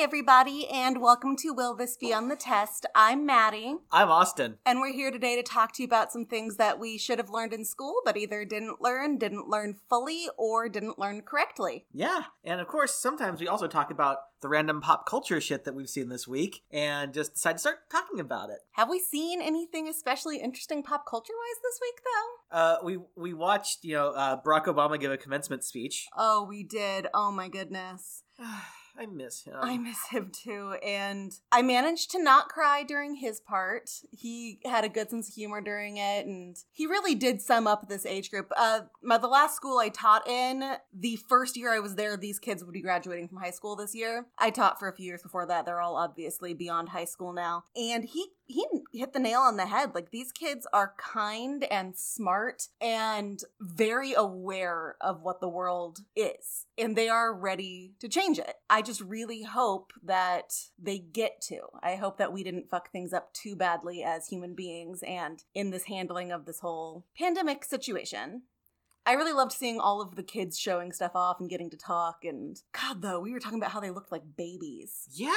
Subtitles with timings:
[0.00, 2.86] everybody, and welcome to Will This Be on the Test?
[2.94, 4.58] I'm Maddie, I'm Austin.
[4.64, 7.30] and we're here today to talk to you about some things that we should have
[7.30, 11.84] learned in school, but either didn't learn, didn't learn fully, or didn't learn correctly.
[11.92, 15.74] Yeah, and of course, sometimes we also talk about the random pop culture shit that
[15.74, 18.58] we've seen this week and just decide to start talking about it.
[18.74, 22.56] Have we seen anything especially interesting pop culture wise this week, though?
[22.56, 26.06] Uh, we we watched, you know, uh, Barack Obama give a commencement speech.
[26.16, 27.08] Oh, we did.
[27.12, 28.22] Oh my goodness.
[28.98, 29.54] I miss him.
[29.60, 30.74] I miss him too.
[30.84, 33.90] And I managed to not cry during his part.
[34.10, 36.26] He had a good sense of humor during it.
[36.26, 38.50] And he really did sum up this age group.
[38.56, 42.38] Uh, my, the last school I taught in, the first year I was there, these
[42.38, 44.26] kids would be graduating from high school this year.
[44.38, 45.64] I taught for a few years before that.
[45.64, 47.64] They're all obviously beyond high school now.
[47.76, 49.94] And he he hit the nail on the head.
[49.94, 56.66] Like these kids are kind and smart and very aware of what the world is,
[56.76, 58.54] and they are ready to change it.
[58.68, 61.60] I just really hope that they get to.
[61.82, 65.70] I hope that we didn't fuck things up too badly as human beings and in
[65.70, 68.42] this handling of this whole pandemic situation.
[69.06, 72.24] I really loved seeing all of the kids showing stuff off and getting to talk.
[72.24, 75.06] And God, though, we were talking about how they looked like babies.
[75.10, 75.30] Yeah,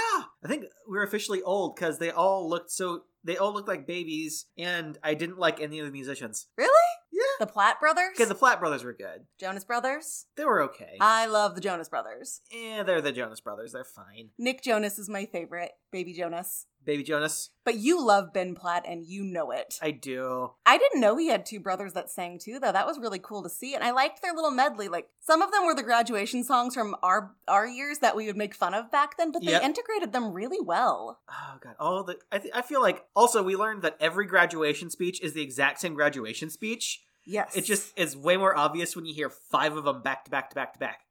[0.44, 3.04] I think we're officially old because they all looked so.
[3.24, 6.48] They all looked like babies, and I didn't like any of the musicians.
[6.58, 6.72] Really?
[7.12, 7.22] Yeah.
[7.40, 8.12] The Platt brothers?
[8.16, 9.26] Okay, the Platt Brothers were good.
[9.40, 10.26] Jonas Brothers?
[10.38, 10.98] They were okay.
[11.00, 12.42] I love the Jonas Brothers.
[12.52, 13.74] yeah, they're the Jonas Brothers.
[13.74, 14.30] They're fine.
[14.40, 16.66] Nick Jonas is my favorite, baby Jonas.
[16.84, 19.78] Baby Jonas, But you love Ben Platt and you know it.
[19.82, 20.52] I do.
[20.66, 22.72] I didn't know he had two brothers that sang too, though.
[22.72, 23.76] That was really cool to see.
[23.76, 24.88] And I liked their little medley.
[24.88, 28.36] Like some of them were the graduation songs from our our years that we would
[28.38, 29.64] make fun of back then, but they Yep.
[29.64, 31.20] integrated them really well.
[31.30, 34.90] Oh god, all the I, th- I feel like also we learned that every graduation
[34.90, 37.04] speech is the exact same graduation speech.
[37.26, 37.56] Yes.
[37.56, 40.50] It just is way more obvious when you hear five of them back to back
[40.50, 41.02] to back to back.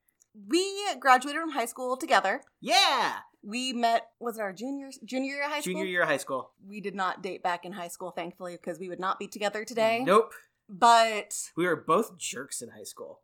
[0.48, 0.64] we
[0.98, 2.42] graduated from high school together.
[2.60, 5.72] Yeah, We met was it our junior junior year of high school?
[5.72, 6.50] junior year of high school.
[6.66, 9.64] We did not date back in high school, thankfully, because we would not be together
[9.64, 10.02] today.
[10.04, 10.32] Nope,
[10.68, 13.20] But we were both jerks in high school.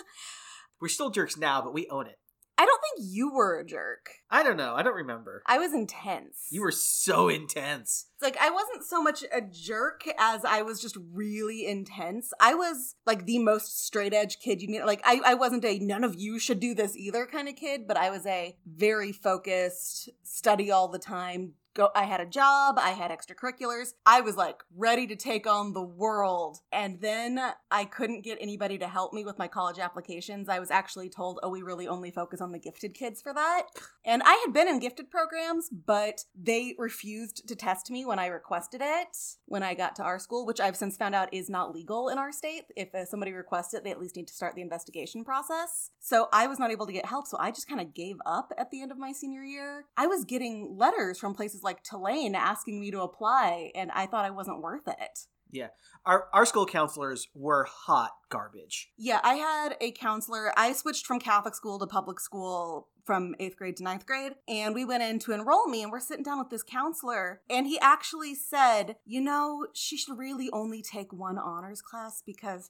[0.80, 2.18] we're still jerks now, but we own it.
[2.58, 4.10] I don't think you were a jerk.
[4.30, 4.74] I don't know.
[4.74, 5.42] I don't remember.
[5.46, 6.46] I was intense.
[6.50, 8.06] You were so intense.
[8.14, 12.32] It's like I wasn't so much a jerk as I was just really intense.
[12.40, 14.86] I was like the most straight edge kid you meet.
[14.86, 17.86] Like I, I wasn't a none of you should do this either kind of kid,
[17.86, 21.52] but I was a very focused, study all the time.
[21.76, 23.92] Go I had a job, I had extracurriculars.
[24.06, 26.60] I was like ready to take on the world.
[26.72, 27.38] And then
[27.70, 30.48] I couldn't get anybody to help me with my college applications.
[30.48, 33.64] I was actually told, "Oh, we really only focus on the gifted kids for that."
[34.06, 38.26] And I had been in gifted programs, but they refused to test me when I
[38.26, 41.74] requested it when I got to our school, which I've since found out is not
[41.74, 42.64] legal in our state.
[42.76, 45.90] If uh, somebody requests it, they at least need to start the investigation process.
[46.00, 48.52] So I was not able to get help, so I just kind of gave up
[48.58, 49.84] at the end of my senior year.
[49.96, 54.24] I was getting letters from places like Tulane asking me to apply, and I thought
[54.24, 55.26] I wasn't worth it.
[55.50, 55.68] Yeah.
[56.04, 58.90] Our our school counselors were hot garbage.
[58.96, 60.52] Yeah, I had a counselor.
[60.56, 64.74] I switched from Catholic school to public school from eighth grade to ninth grade, and
[64.74, 67.78] we went in to enroll me, and we're sitting down with this counselor, and he
[67.80, 72.68] actually said, You know, she should really only take one honors class because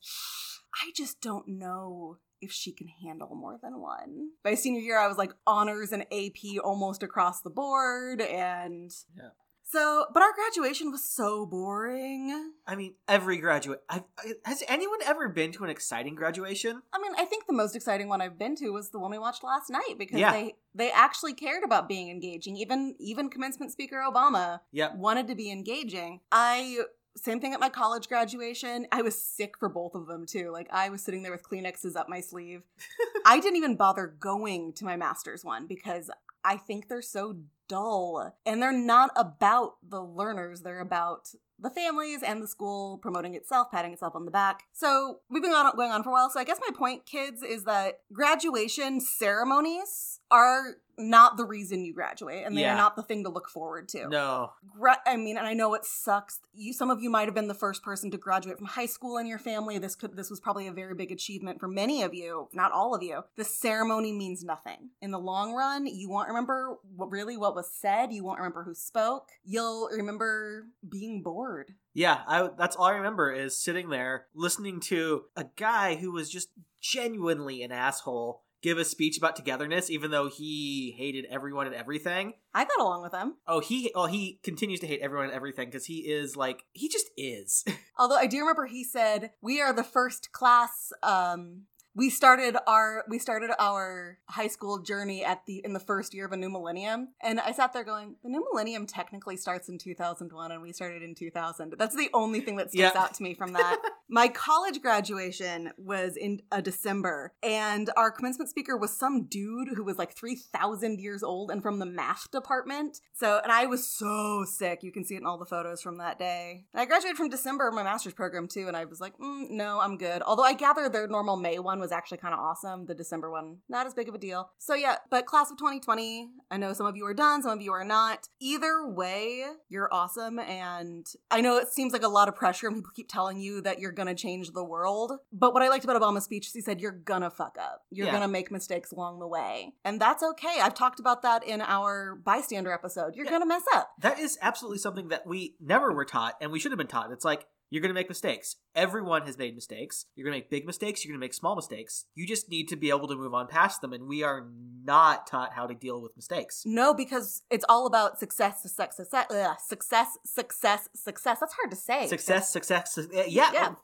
[0.74, 4.30] I just don't know if she can handle more than one.
[4.44, 8.90] By senior year, I was like honors and AP almost across the board, and.
[9.16, 9.28] Yeah.
[9.68, 12.52] So, but our graduation was so boring.
[12.68, 13.82] I mean, every graduate.
[13.90, 16.82] I, I, has anyone ever been to an exciting graduation?
[16.92, 19.18] I mean, I think the most exciting one I've been to was the one we
[19.18, 20.30] watched last night because Yeah.
[20.30, 22.56] they they actually cared about being engaging.
[22.56, 24.94] Even even commencement speaker Obama Yep.
[24.98, 26.20] wanted to be engaging.
[26.30, 26.78] I
[27.16, 28.86] same thing at my college graduation.
[28.92, 30.50] I was sick for both of them too.
[30.50, 32.62] Like I was sitting there with Kleenexes up my sleeve.
[33.26, 36.10] I didn't even bother going to my master's one because
[36.44, 37.36] I think they're so
[37.68, 40.60] dull and they're not about the learners.
[40.60, 44.64] They're about the families and the school promoting itself, patting itself on the back.
[44.72, 46.30] So we've been on, going on for a while.
[46.30, 51.92] So I guess my point, kids, is that graduation ceremonies are not the reason you
[51.92, 52.74] graduate, and they Yeah.
[52.74, 54.08] are not the thing to look forward to.
[54.08, 54.52] No.
[54.78, 56.40] Gra- I mean, and I know it sucks.
[56.54, 59.18] You, some of you might have been the first person to graduate from high school
[59.18, 59.78] in your family.
[59.78, 62.94] This could, this was probably a very big achievement for many of you, not all
[62.94, 63.24] of you.
[63.36, 65.86] The ceremony means nothing in the long run.
[65.86, 68.12] You won't remember what really what was said.
[68.12, 69.28] You won't remember who spoke.
[69.44, 71.74] You'll remember being bored.
[71.92, 76.30] Yeah, I, that's all I remember is sitting there listening to a guy who was
[76.30, 76.48] just
[76.80, 82.32] genuinely an asshole give a speech about togetherness, even though he hated everyone and everything.
[82.52, 83.36] I got along with them.
[83.46, 86.88] Oh, he oh he continues to hate everyone and everything because he is like he
[86.88, 87.64] just is.
[87.98, 91.62] Although I do remember he said, "We are the first class um
[91.94, 96.26] we started our we started our high school journey at the in the first year
[96.26, 99.78] of a new millennium, and I sat there going, the new millennium technically starts in
[99.78, 101.74] 2001, and we started in 2000.
[101.78, 103.00] That's the only thing that sticks Yeah.
[103.02, 103.80] out to me from that.
[104.08, 109.82] My college graduation was in a December, and our commencement speaker was some dude who
[109.82, 113.00] was like 3,000 years old and from the math department.
[113.12, 114.84] So, and I was so sick.
[114.84, 116.66] You can see it in all the photos from that day.
[116.72, 119.80] And I graduated from December my master's program too, and I was like, mm, no,
[119.80, 120.22] I'm good.
[120.22, 122.86] Although I gather their normal May one was actually kind of awesome.
[122.86, 124.50] The December one, not as big of a deal.
[124.58, 127.60] So, yeah, but class of 2020, I know some of you are done, some of
[127.60, 128.28] you are not.
[128.38, 130.38] Either way, you're awesome.
[130.38, 133.60] And I know it seems like a lot of pressure, and people keep telling you
[133.62, 135.12] that you're going to change the world.
[135.32, 137.82] But what I liked about Obama's speech is he said, you're going to fuck up.
[137.90, 138.12] You're Yeah.
[138.12, 139.72] going to make mistakes along the way.
[139.84, 140.60] And that's okay.
[140.62, 143.16] I've talked about that in our bystander episode.
[143.16, 143.30] You're Yeah.
[143.32, 143.90] going to mess up.
[144.00, 147.10] That is absolutely something that we never were taught, and we should have been taught.
[147.10, 148.56] It's like, you're going to make mistakes.
[148.74, 150.06] Everyone has made mistakes.
[150.14, 151.04] You're going to make big mistakes.
[151.04, 152.06] You're going to make small mistakes.
[152.14, 154.46] You just need to be able to move on past them, and we are
[154.84, 156.62] not taught how to deal with mistakes.
[156.64, 161.40] No, because it's all about success, success, success, ugh, success, success, success.
[161.40, 162.06] That's hard to say.
[162.06, 163.50] Success, success, su- yeah.
[163.52, 163.74] Yeah.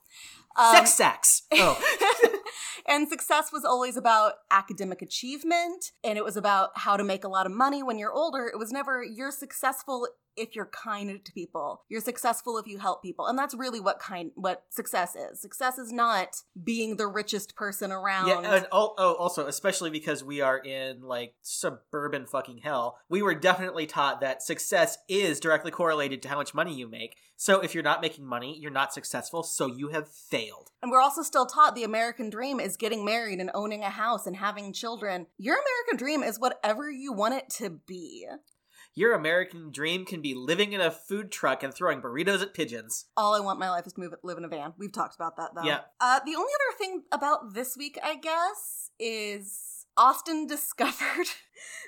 [0.56, 1.42] Um, Sex sacks.
[1.52, 1.80] Oh,
[2.88, 7.28] and success was always about academic achievement and it was about how to make a
[7.28, 8.50] lot of money when you're older.
[8.52, 10.06] It was never you're successful
[10.36, 11.82] if you're kind to people.
[11.88, 13.26] You're successful if you help people.
[13.26, 15.40] And that's really what kind what success is.
[15.40, 18.28] Success is not being the richest person around.
[18.28, 18.54] yeah.
[18.54, 23.86] And oh, also, especially because we are in like suburban fucking hell, we were definitely
[23.86, 27.16] taught that success is directly correlated to how much money you make.
[27.42, 29.42] So if you're not making money, you're not successful.
[29.42, 30.70] So you have failed.
[30.80, 34.28] And we're also still taught the American dream is getting married and owning a house
[34.28, 35.26] and having children.
[35.38, 38.28] Your American dream is whatever you want it to be.
[38.94, 43.06] Your American dream can be living in a food truck and throwing burritos at pigeons.
[43.16, 44.74] All I want my life is to move, live in a van.
[44.78, 45.64] We've talked about that though.
[45.64, 45.80] Yeah.
[46.00, 51.26] Uh, the only other thing about this week, I guess, is Austin discovered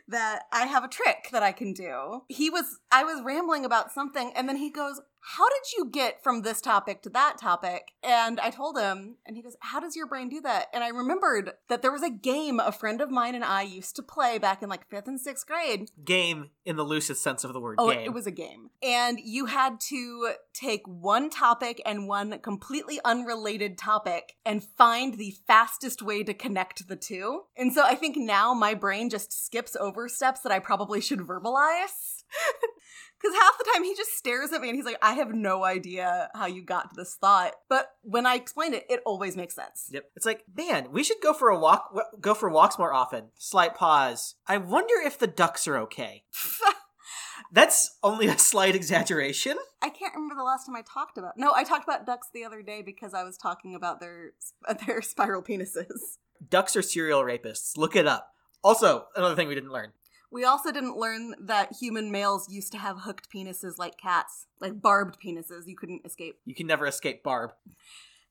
[0.08, 2.22] that I have a trick that I can do.
[2.28, 6.22] He was, I was rambling about something, and then he goes, How did you get
[6.22, 7.92] from this topic to that topic?
[8.02, 10.66] And I told him, and he goes, How does your brain do that?
[10.74, 13.96] And I remembered that there was a game a friend of mine and I used
[13.96, 17.54] to play back in like fifth and sixth grade Game in the loosest sense of
[17.54, 18.00] the word Oh, game.
[18.04, 18.68] it was a game.
[18.82, 25.34] And you had to take one topic and one completely unrelated topic and find the
[25.46, 27.44] fastest way to connect the two.
[27.56, 31.20] And so I think now my brain just skips over steps that I probably should
[31.20, 32.24] verbalize.
[33.24, 35.64] Because half the time he just stares at me and he's like, I have no
[35.64, 37.54] idea how you got to this thought.
[37.70, 39.88] But when I explain it, it always makes sense.
[39.90, 40.04] Yep.
[40.14, 41.88] It's like, man, we should go for a walk.
[41.88, 43.30] w- Go for walks more often.
[43.38, 44.34] Slight pause.
[44.46, 46.24] I wonder if the ducks are okay.
[47.52, 49.56] That's only a slight exaggeration.
[49.80, 51.34] I can't remember the last time I talked about.
[51.36, 54.32] No, I talked about ducks the other day because I was talking about their
[54.86, 56.18] their spiral penises.
[56.48, 57.76] Ducks are serial rapists.
[57.76, 58.28] Look it up.
[58.62, 59.92] Also, another thing we didn't learn.
[60.34, 64.82] We also didn't learn that human males used to have hooked penises like cats, like
[64.82, 65.68] barbed penises.
[65.68, 66.40] You couldn't escape.
[66.44, 67.52] You can never escape Barb.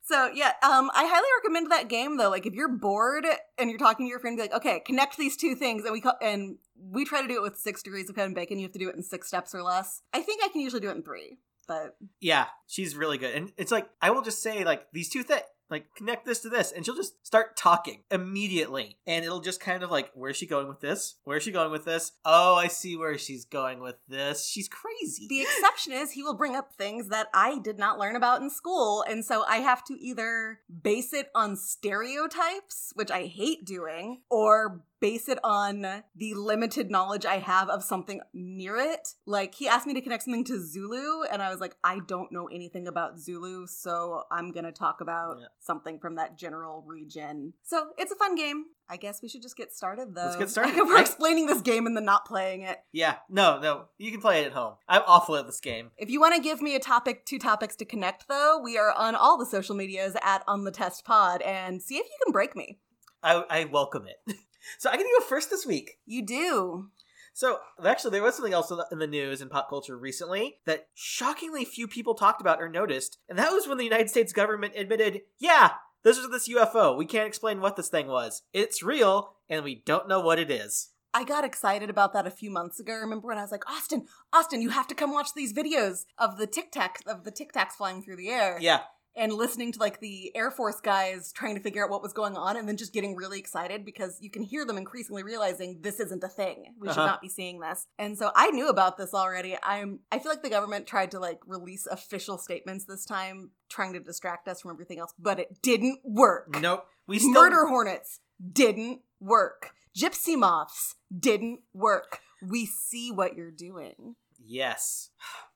[0.02, 2.30] So yeah, um, I highly recommend that game though.
[2.30, 3.26] Like if you're bored
[3.58, 6.02] and you're talking to your friend, be like, okay, connect these two things, and we
[6.02, 8.60] co- and we try to do it with six degrees of Kevin Bacon.
[8.60, 10.02] You have to do it in six steps or less.
[10.12, 11.38] I think I can usually do it in three,
[11.70, 13.34] but Yeah, she's really good.
[13.34, 16.50] And it's like, I will just say, like, these two things, like, connect this to
[16.50, 18.98] this, and she'll just start talking immediately.
[19.08, 21.16] And it'll just kind of like, where's she going with this?
[21.24, 22.12] Where's she going with this?
[22.26, 24.48] Oh, I see where she's going with this.
[24.48, 25.28] She's crazy.
[25.28, 28.50] The exception is he will bring up things that I did not learn about in
[28.50, 29.04] school.
[29.08, 34.84] And so I have to either base it on stereotypes, which I hate doing, or
[35.04, 35.82] base it on
[36.16, 39.10] the limited knowledge I have of something near it.
[39.26, 42.32] Like he asked me to connect something to Zulu, and I was like, I don't
[42.32, 45.48] know anything about Zulu, so I'm gonna talk about Yeah.
[45.60, 47.52] something from that general region.
[47.64, 48.64] So it's a fun game.
[48.90, 50.22] I guess we should just get started though.
[50.24, 50.76] Let's get started.
[50.78, 52.78] We're explaining this game and then not playing it.
[52.94, 54.76] yeah, no, no, you can play it at home.
[54.88, 55.92] I'm awful at this game.
[55.98, 58.94] If you want to give me a topic, two topics to connect, though, we are
[58.94, 62.32] on all the social medias at On the Test Pod and see if you can
[62.32, 62.80] break me.
[63.22, 64.38] I, I welcome it.
[64.78, 66.00] so I get to go first this week.
[66.06, 66.90] You do.
[67.36, 71.66] So, actually, there was something else in the- news and pop culture recently that shockingly
[71.66, 75.22] few people talked about or noticed, and that was when the United States government admitted,
[75.40, 75.72] yeah,
[76.04, 76.96] this was this UFO.
[76.96, 78.44] We can't explain what this thing was.
[78.54, 80.90] It's real, and we don't know what it is.
[81.16, 82.94] I got excited about that a few months ago.
[82.94, 86.38] Remember when I was like, Austin, Austin, you have to come watch these videos of
[86.38, 88.58] the Tic Tac of the Tic Tacs flying through the air.
[88.60, 88.82] Yeah,
[89.16, 92.36] and listening to like the Air Force guys trying to figure out what was going
[92.36, 96.00] on and then just getting really excited because you can hear them increasingly realizing this
[96.00, 96.74] isn't a thing.
[96.80, 97.06] We should Uh-huh.
[97.08, 97.86] not be seeing this.
[98.00, 99.58] And so I knew about this already.
[99.62, 103.94] I'm I feel like the government tried to like release official statements this time trying
[103.94, 106.60] to distract us from everything else, but it didn't work.
[106.60, 106.86] Nope.
[107.08, 108.20] We still Murder hornets
[108.52, 109.72] didn't work.
[109.96, 112.20] Gypsy moths didn't work.
[112.42, 114.16] We see what you're doing.
[114.44, 115.12] Yes.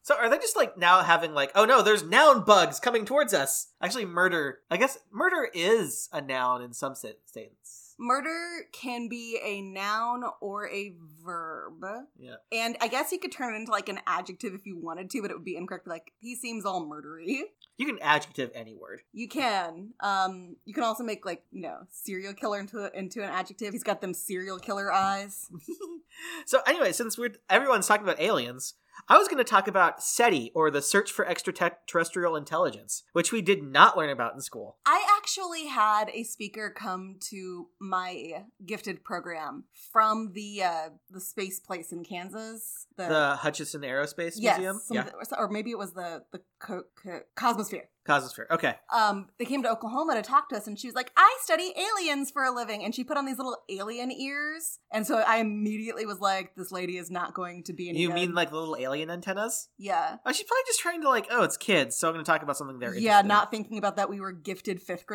[0.07, 3.33] So are they just like now having like, oh no, there's noun bugs coming towards
[3.33, 3.73] us?
[3.81, 4.59] Actually, murder.
[4.71, 7.95] I guess murder is a noun in some states.
[7.99, 10.93] Murder can be a noun or a
[11.25, 11.83] verb.
[12.17, 12.35] Yeah.
[12.53, 15.21] And I guess you could turn it into like an adjective if you wanted to,
[15.21, 15.87] but it would be incorrect.
[15.87, 17.41] Like, he seems all murdery.
[17.75, 19.01] You can adjective any word.
[19.11, 19.89] You can.
[19.99, 23.73] Um, you can also make like, you know, serial killer into into an adjective.
[23.73, 25.47] He's got them serial killer eyes.
[26.45, 28.75] so anyway, since we're everyone's talking about aliens,
[29.07, 33.41] I was going to talk about SETI or the Search for Extraterrestrial Intelligence, which we
[33.41, 34.77] did not learn about in school.
[34.85, 41.60] I actually had a speaker come to my gifted program from the uh the space
[41.60, 42.86] place in Kansas.
[42.96, 44.79] The Hutchinson Aerospace yes, Museum.
[44.89, 45.10] Yeah.
[45.38, 47.84] or maybe it was the the co- co- Cosmosphere.
[48.07, 48.50] Cosmosphere.
[48.50, 48.74] Okay.
[48.96, 51.74] um, they came to Oklahoma to talk to us, and she was like, "I study
[51.75, 55.38] aliens for a living," and she put on these little alien ears, and so I
[55.39, 58.50] immediately was like, "This lady is not going to be any." You good." mean like
[58.50, 59.67] the little alien antennas?
[59.77, 62.31] yeah, Oh, she's probably just trying to like, oh, it's kids, so I'm going to
[62.31, 63.27] talk about something they're yeah, interested in.
[63.27, 64.10] not thinking about that.
[64.10, 65.05] We were gifted fifth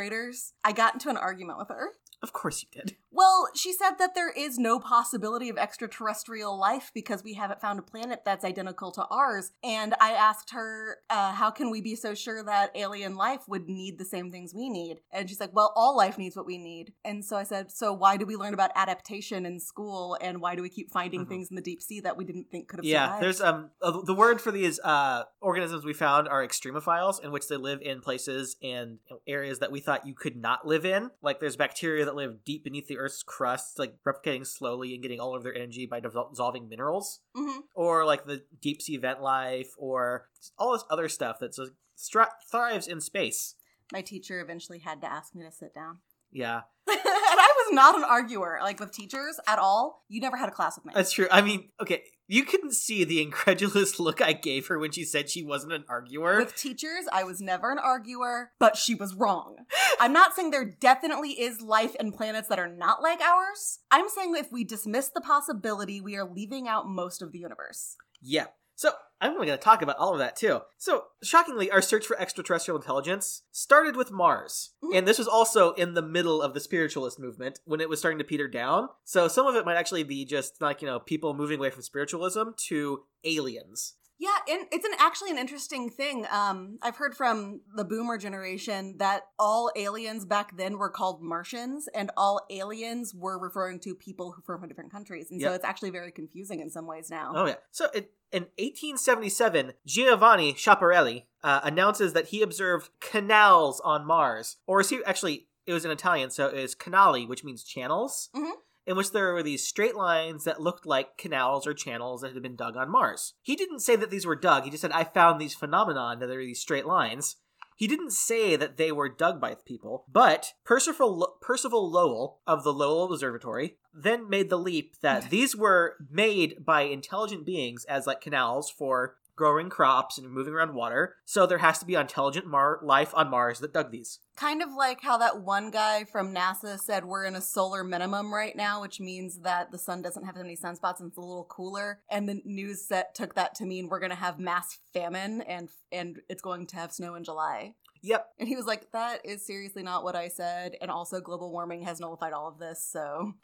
[0.64, 1.90] I got into an argument with her.
[2.23, 2.97] Of course you did.
[3.11, 7.79] Well, she said that there is no possibility of extraterrestrial life because we haven't found
[7.79, 9.52] a planet that's identical to ours.
[9.62, 13.69] And I asked her, uh, how can we be so sure that alien life would
[13.69, 15.00] need the same things we need?
[15.12, 16.95] And she's like, well, all life needs what we need.
[17.05, 20.17] And so I said, so why do we learn about adaptation in school?
[20.21, 21.29] And why do we keep finding Mhm.
[21.29, 23.23] things in the deep sea that we didn't think could have survived?" Yeah, survived?
[23.25, 27.49] there's um uh, the word for these uh organisms we found are extremophiles, in which
[27.49, 31.11] they live in places and areas that we thought you could not live in.
[31.21, 35.21] Like there's bacteria that live deep beneath the Earth's crust, like replicating slowly and getting
[35.21, 37.61] all of their energy by dissolving minerals, Mhm.
[37.75, 40.28] or like the deep sea vent life, or
[40.59, 41.54] all this other stuff that
[41.97, 43.54] stra- thrives in space.
[43.92, 45.99] My teacher eventually had to ask me to sit down.
[46.31, 50.04] Yeah, and I was not an arguer, like with teachers at all.
[50.09, 50.92] You never had a class with me.
[50.95, 51.28] that's true.
[51.31, 55.28] I mean, okay, you couldn't see the incredulous look I gave her when she said
[55.28, 56.38] she wasn't an arguer.
[56.38, 59.56] With teachers, I was never an arguer, but she was wrong.
[60.00, 63.80] I'm not saying there definitely is life and planets that are not like ours.
[63.90, 67.96] I'm saying if we dismiss the possibility, we are leaving out most of the universe.
[68.22, 68.46] Yeah.
[68.75, 70.61] So I'm going to talk about all of that too.
[70.79, 75.95] So shockingly, our search for extraterrestrial intelligence started with Mars, and this was also in
[75.95, 78.88] the middle of the spiritualist movement when it was starting to peter down.
[79.05, 81.83] So some of it might actually be just like you know people moving away from
[81.83, 83.95] spiritualism to aliens.
[84.19, 86.26] Yeah, and it's an actually an interesting thing.
[86.31, 91.88] Um, I've heard from the boomer generation that all aliens back then were called Martians,
[91.93, 96.12] and all aliens were referring to people from different countries, and so it's actually very
[96.12, 97.33] confusing in some ways now.
[97.35, 97.57] Oh yeah.
[97.73, 104.80] So it, in 1877, Giovanni Schiaparelli uh, announces that he observed canals on Mars, or
[104.80, 105.48] is he actually?
[105.64, 108.30] It was in Italian, so it was canali, which means channels.
[108.34, 108.52] Mhm.
[108.84, 112.42] In which there were these straight lines that looked like canals or channels that had
[112.42, 113.34] been dug on Mars.
[113.40, 114.64] He didn't say that these were dug.
[114.64, 117.36] He just said, "I found these phenomenon that there are these straight lines."
[117.82, 122.72] He didn't say that they were dug by people, but Percival, Percival Lowell of the
[122.72, 128.20] Lowell Observatory then made the leap that these were made by intelligent beings as like
[128.20, 131.16] canals for growing crops and moving around water.
[131.24, 134.18] So there has to be intelligent Mar- life on Mars that dug these.
[134.36, 138.32] Kind of like how that one guy from NASA said we're in a solar minimum
[138.32, 141.20] right now, which means that the sun doesn't have as many sunspots and it's a
[141.20, 142.00] little cooler.
[142.10, 145.68] And the news set took that to mean we're going to have mass famine and
[145.90, 147.74] and it's going to have snow in July.
[148.02, 148.26] Yep.
[148.38, 151.82] And he was like, "That is seriously not what I said." And also, global warming
[151.82, 152.85] has nullified all of this.
[152.85, 153.35] So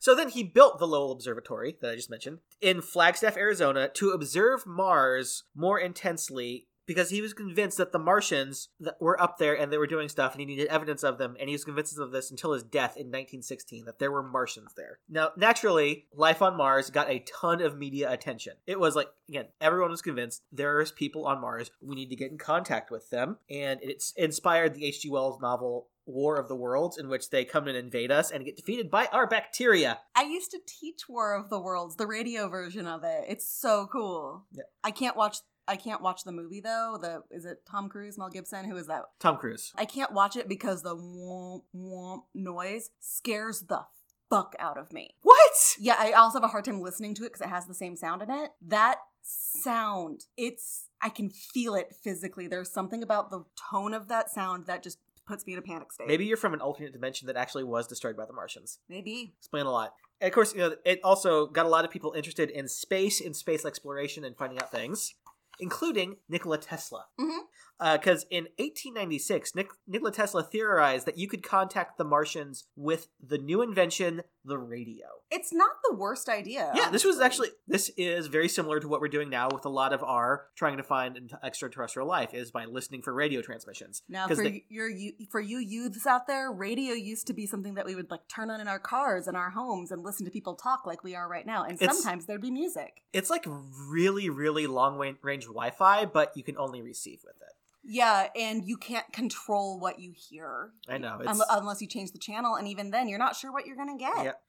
[0.00, 4.10] So then he built the Lowell Observatory that I just mentioned in Flagstaff, Arizona to
[4.10, 8.68] observe Mars more intensely because he was convinced that the Martians
[9.00, 11.48] were up there and they were doing stuff and he needed evidence of them and
[11.48, 14.98] he was convinced of this until his death in 1916 that there were Martians there.
[15.08, 18.54] Now, naturally, life on Mars got a ton of media attention.
[18.66, 21.70] It was like again, everyone was convinced there's people on Mars.
[21.80, 25.10] We need to get in contact with them and it's inspired the H.G.
[25.10, 28.56] Wells novel War of the Worlds, in which they come and invade us and get
[28.56, 29.98] defeated by our bacteria.
[30.14, 33.24] I used to teach War of the Worlds, the radio version of it.
[33.28, 34.44] It's so cool.
[34.52, 34.62] Yeah.
[34.84, 35.38] I can't watch.
[35.68, 36.98] I can't watch the movie though.
[37.00, 38.64] The is it Tom Cruise, Mel Gibson?
[38.64, 39.02] Who is that?
[39.18, 39.72] Tom Cruise.
[39.76, 43.86] I can't watch it because the womp womp noise scares the
[44.30, 45.14] fuck out of me.
[45.22, 45.76] What?
[45.78, 47.96] Yeah, I also have a hard time listening to it because it has the same
[47.96, 48.50] sound in it.
[48.66, 52.46] That sound, it's, I can feel it physically.
[52.46, 55.92] There's something about the tone of that sound that just puts me in a panic
[55.92, 56.06] state.
[56.06, 58.78] Maybe you're from an alternate dimension that actually was destroyed by the Martians.
[58.88, 59.34] Maybe.
[59.38, 59.94] Explain a lot.
[60.20, 63.20] And of course, you know, it also got a lot of people interested in space,
[63.20, 65.14] in space exploration, and finding out things,
[65.58, 67.06] including Nikola Tesla.
[67.18, 67.40] Mhm.
[67.78, 73.08] Uh, because in 1896, Nik- Nikola Tesla theorized that you could contact the Martians with
[73.22, 75.06] the new invention, the radio.
[75.30, 76.72] It's not the worst idea.
[76.74, 79.68] Yeah, this was actually this is very similar to what we're doing now with a
[79.68, 84.02] lot of our trying to find extraterrestrial life is by listening for radio transmissions.
[84.08, 87.74] Now, for they- your you, for you youths out there, radio used to be something
[87.74, 90.30] that we would like turn on in our cars and our homes and listen to
[90.30, 91.64] people talk like we are right now.
[91.64, 93.02] And sometimes there'd be music.
[93.12, 93.44] it's like
[93.88, 97.52] really, really long range Wi-Fi, but you can only receive with it.
[97.88, 100.70] Yeah, and you can't control what you hear.
[100.88, 101.18] I know.
[101.20, 103.98] It's, unless you change the channel, and even then, you're not sure what you're gonna
[103.98, 104.24] get.
[104.24, 104.32] Yeah.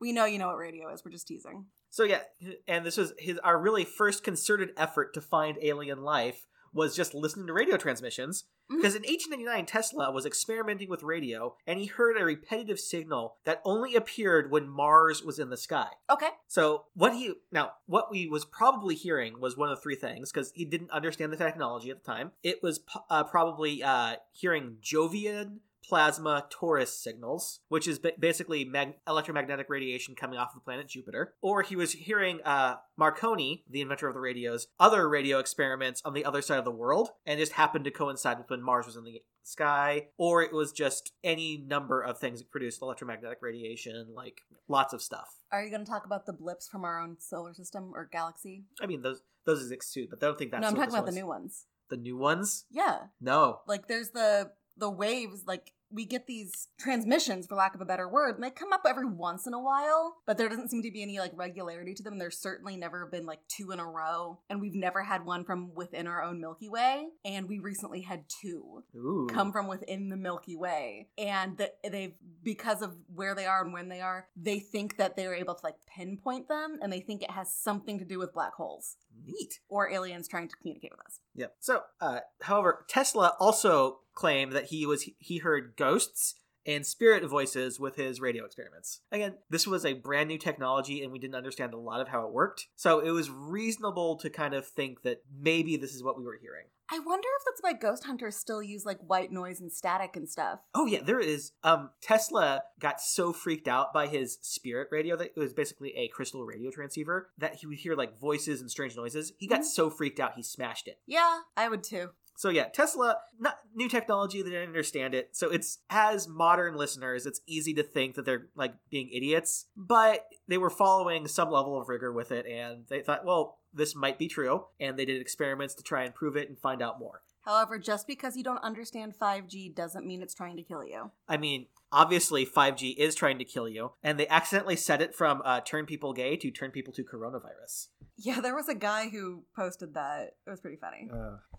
[0.00, 1.04] We know you know what radio is.
[1.04, 1.66] We're just teasing.
[1.90, 2.22] So yeah,
[2.66, 7.14] and this was his our really first concerted effort to find alien life was just
[7.14, 8.44] listening to radio transmissions.
[8.70, 8.76] Mhm.
[8.76, 13.60] Because in 1899, Tesla was experimenting with radio, and he heard a repetitive signal that
[13.64, 15.88] only appeared when Mars was in the sky.
[16.10, 16.30] Okay.
[16.46, 20.52] So what he now what we was probably hearing was one of three things because
[20.54, 22.32] he didn't understand the technology at the time.
[22.42, 29.66] It was uh, probably uh, hearing Jovian plasma torus signals, which is basically mag- electromagnetic
[29.68, 34.08] radiation coming off of the planet Jupiter, or he was hearing uh, Marconi, the inventor
[34.08, 37.52] of the radios, other radio experiments on the other side of the world, and just
[37.52, 41.56] happened to coincide with when Mars was in the sky, or it was just any
[41.66, 45.28] number of things that produced electromagnetic radiation, like lots of stuff.
[45.50, 48.64] Are you going to talk about the blips from our own solar system or galaxy?
[48.80, 50.62] I mean, those those exist too, but I don't think that's.
[50.62, 51.66] no, I'm talking about the new ones.
[51.90, 52.64] The new ones?
[52.70, 53.60] Yeah, No.
[53.66, 55.44] like there's the the waves.
[55.46, 58.82] Like we get these transmissions, for lack of a better word, and they come up
[58.88, 62.02] every once in a while, but there doesn't seem to be any like regularity to
[62.02, 62.18] them.
[62.18, 65.74] There's certainly never been like two in a row, and we've never had one from
[65.74, 68.82] within our own Milky Way, and we recently had two.
[68.96, 69.26] Ooh.
[69.30, 73.72] come from within the Milky Way, and that they've because of where they are and
[73.72, 77.22] when they are, they think that they're able to like pinpoint them, and they think
[77.22, 79.60] it has something to do with black holes Neat.
[79.68, 81.20] or aliens trying to communicate with us.
[81.34, 81.46] Yeah.
[81.60, 87.80] So, uh, however, Tesla also claimed that he was he heard ghosts and spirit voices
[87.80, 89.00] with his radio experiments.
[89.10, 92.24] Again, this was a brand new technology and we didn't understand a lot of how
[92.24, 92.68] it worked.
[92.76, 96.38] So, it was reasonable to kind of think that maybe this is what we were
[96.40, 96.66] hearing.
[96.88, 100.28] I wonder if that's why ghost hunters still use like white noise and static and
[100.28, 100.60] stuff.
[100.74, 101.52] Oh yeah, there is.
[101.64, 106.08] Um, Tesla got so freaked out by his spirit radio that it was basically a
[106.08, 109.32] crystal radio transceiver that he would hear like voices and strange noises.
[109.38, 109.64] He got Mhm.
[109.64, 111.00] so freaked out he smashed it.
[111.06, 112.10] Yeah, I would too.
[112.42, 115.28] So yeah, Tesla, not new technology, they didn't understand it.
[115.30, 120.26] So it's as modern listeners, it's easy to think that they're like being idiots, but
[120.48, 124.18] they were following some level of rigor with it and they thought, well, this might
[124.18, 127.22] be true, and they did experiments to try and prove it and find out more.
[127.42, 131.12] However, just because you don't understand 5G doesn't mean it's trying to kill you.
[131.28, 135.42] I mean, obviously 5G is trying to kill you, and they accidentally set it from
[135.44, 137.88] uh, turn people gay to turn people to coronavirus.
[138.16, 140.34] Yeah, there was a guy who posted that.
[140.46, 141.08] It was pretty funny.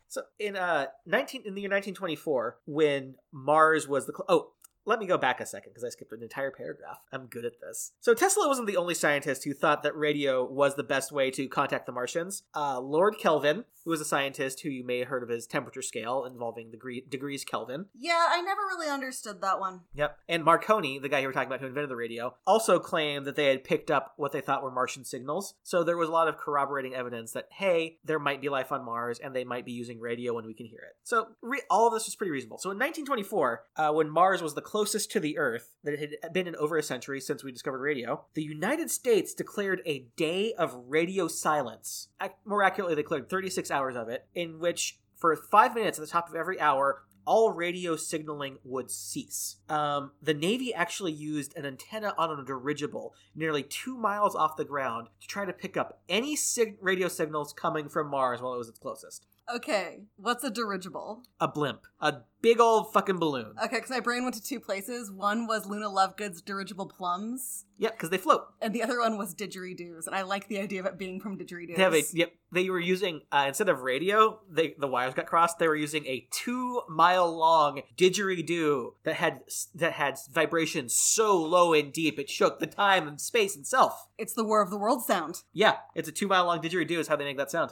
[0.08, 4.52] So in uh 19 in the year 1924, when Mars was the cl- oh.
[4.86, 7.00] Let me go back a second because I skipped an entire paragraph.
[7.12, 7.94] I'm good at this.
[8.02, 11.48] So Tesla wasn't the only scientist who thought that radio was the best way to
[11.48, 12.44] contact the Martians.
[12.56, 15.82] Uh, Lord Kelvin, who was a scientist who you may have heard of his temperature
[15.82, 17.86] scale involving degree, degrees Kelvin.
[17.94, 19.82] Yeah, I never really understood that one.
[19.94, 20.18] Yep.
[20.28, 23.36] And Marconi, the guy you were talking about who invented the radio, also claimed that
[23.36, 25.54] they had picked up what they thought were Martian signals.
[25.64, 28.86] So there was a lot of corroborating evidence that, hey, there might be life on
[28.86, 30.96] Mars and they might be using radio and we can hear it.
[31.04, 32.58] So re- all of this was pretty reasonable.
[32.58, 36.34] So in 1924, uh, when Mars was the closest to the Earth that it had
[36.34, 40.52] been in over a century since we discovered radio, the United States declared a day
[40.58, 42.08] of radio silence.
[42.44, 46.10] More accurately, they declared 36 hours of it, in which for five minutes at the
[46.10, 49.58] top of every hour, all radio signaling would cease.
[49.70, 54.66] Um, the Navy actually used an antenna on a dirigible nearly two miles off the
[54.66, 58.58] ground to try to pick up any sig- radio signals coming from Mars while it
[58.58, 59.28] was its closest.
[59.54, 61.24] Okay, what's a dirigible?
[61.40, 61.82] A blimp.
[62.00, 63.54] A big old fucking balloon.
[63.64, 65.12] Okay, because my brain went to two places.
[65.12, 68.46] One was Luna Lovegood's dirigible plums, Yep, because they float.
[68.62, 70.08] and the other one was didgeridoos.
[70.08, 71.76] And I like the idea of it being from didgeridoos.
[71.76, 72.34] They have a yep.
[72.52, 75.60] They were using uh, instead of radio, they the wires got crossed.
[75.60, 79.42] They were using a two mile long didgeridoo that had
[79.76, 84.08] that had vibrations so low and deep it shook the time and space itself.
[84.18, 85.42] It's the War of the World sound.
[85.52, 87.72] Yeah, it's a two mile long didgeridoo is how they make that sound.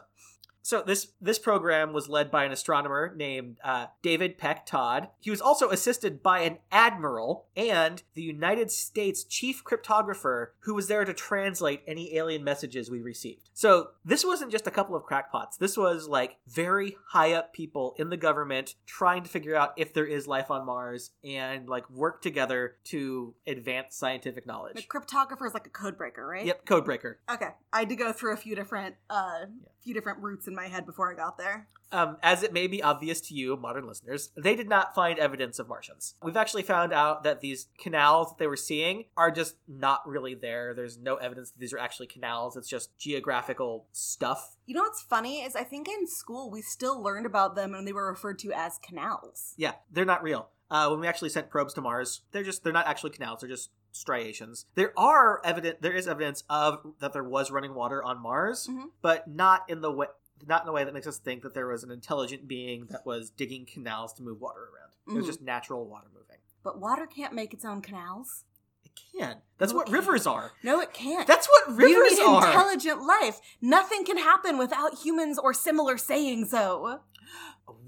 [0.62, 5.10] So this this program was led by an astronomer named uh, David Peck Todd.
[5.19, 10.88] He was also assisted by an admiral and the United States chief cryptographer who was
[10.88, 13.50] there to translate any alien messages we received.
[13.54, 15.58] So this wasn't just a couple of crackpots.
[15.58, 19.93] This was like very high up people in the government trying to figure out if
[19.93, 24.76] there is life on Mars and like work together to advance scientific knowledge.
[24.76, 26.45] The cryptographer is like a codebreaker, right?
[26.45, 27.15] Yep, codebreaker.
[27.32, 27.50] Okay.
[27.74, 29.45] I had to go through a few different uh
[29.84, 31.67] few different routes in my head before I got there.
[31.93, 35.59] Um, as it may be obvious to you, modern listeners, they did not find evidence
[35.59, 36.15] of Martians.
[36.23, 40.33] We've actually found out that these canals that they were seeing are just not really
[40.33, 40.73] there.
[40.73, 42.55] There's no evidence that these are actually canals.
[42.55, 44.55] It's just geographical stuff.
[44.65, 47.85] You know what's funny is I think in school we still learned about them and
[47.85, 49.53] they were referred to as canals.
[49.57, 50.47] Yeah, they're not real.
[50.69, 53.41] Uh, when we actually sent probes to Mars, they're just they're not actually canals.
[53.41, 54.65] They're just striations.
[54.75, 58.91] There are evident there is evidence of that there was running water on Mars, Mhm.
[59.01, 60.07] but not in the way
[60.47, 63.06] not in a way that makes us think that there was an intelligent being that
[63.06, 64.91] was digging canals to move water around.
[65.08, 65.27] It was Mhm.
[65.27, 66.38] just natural water moving.
[66.63, 68.43] But water can't make its own canals.
[68.84, 69.41] It can.
[69.58, 69.99] That's No, what it can't.
[70.06, 70.51] rivers are.
[70.63, 71.27] No, it can't.
[71.27, 72.45] That's what you rivers need are.
[72.45, 73.39] intelligent life.
[73.62, 77.01] Nothing can happen without humans or similar saying so.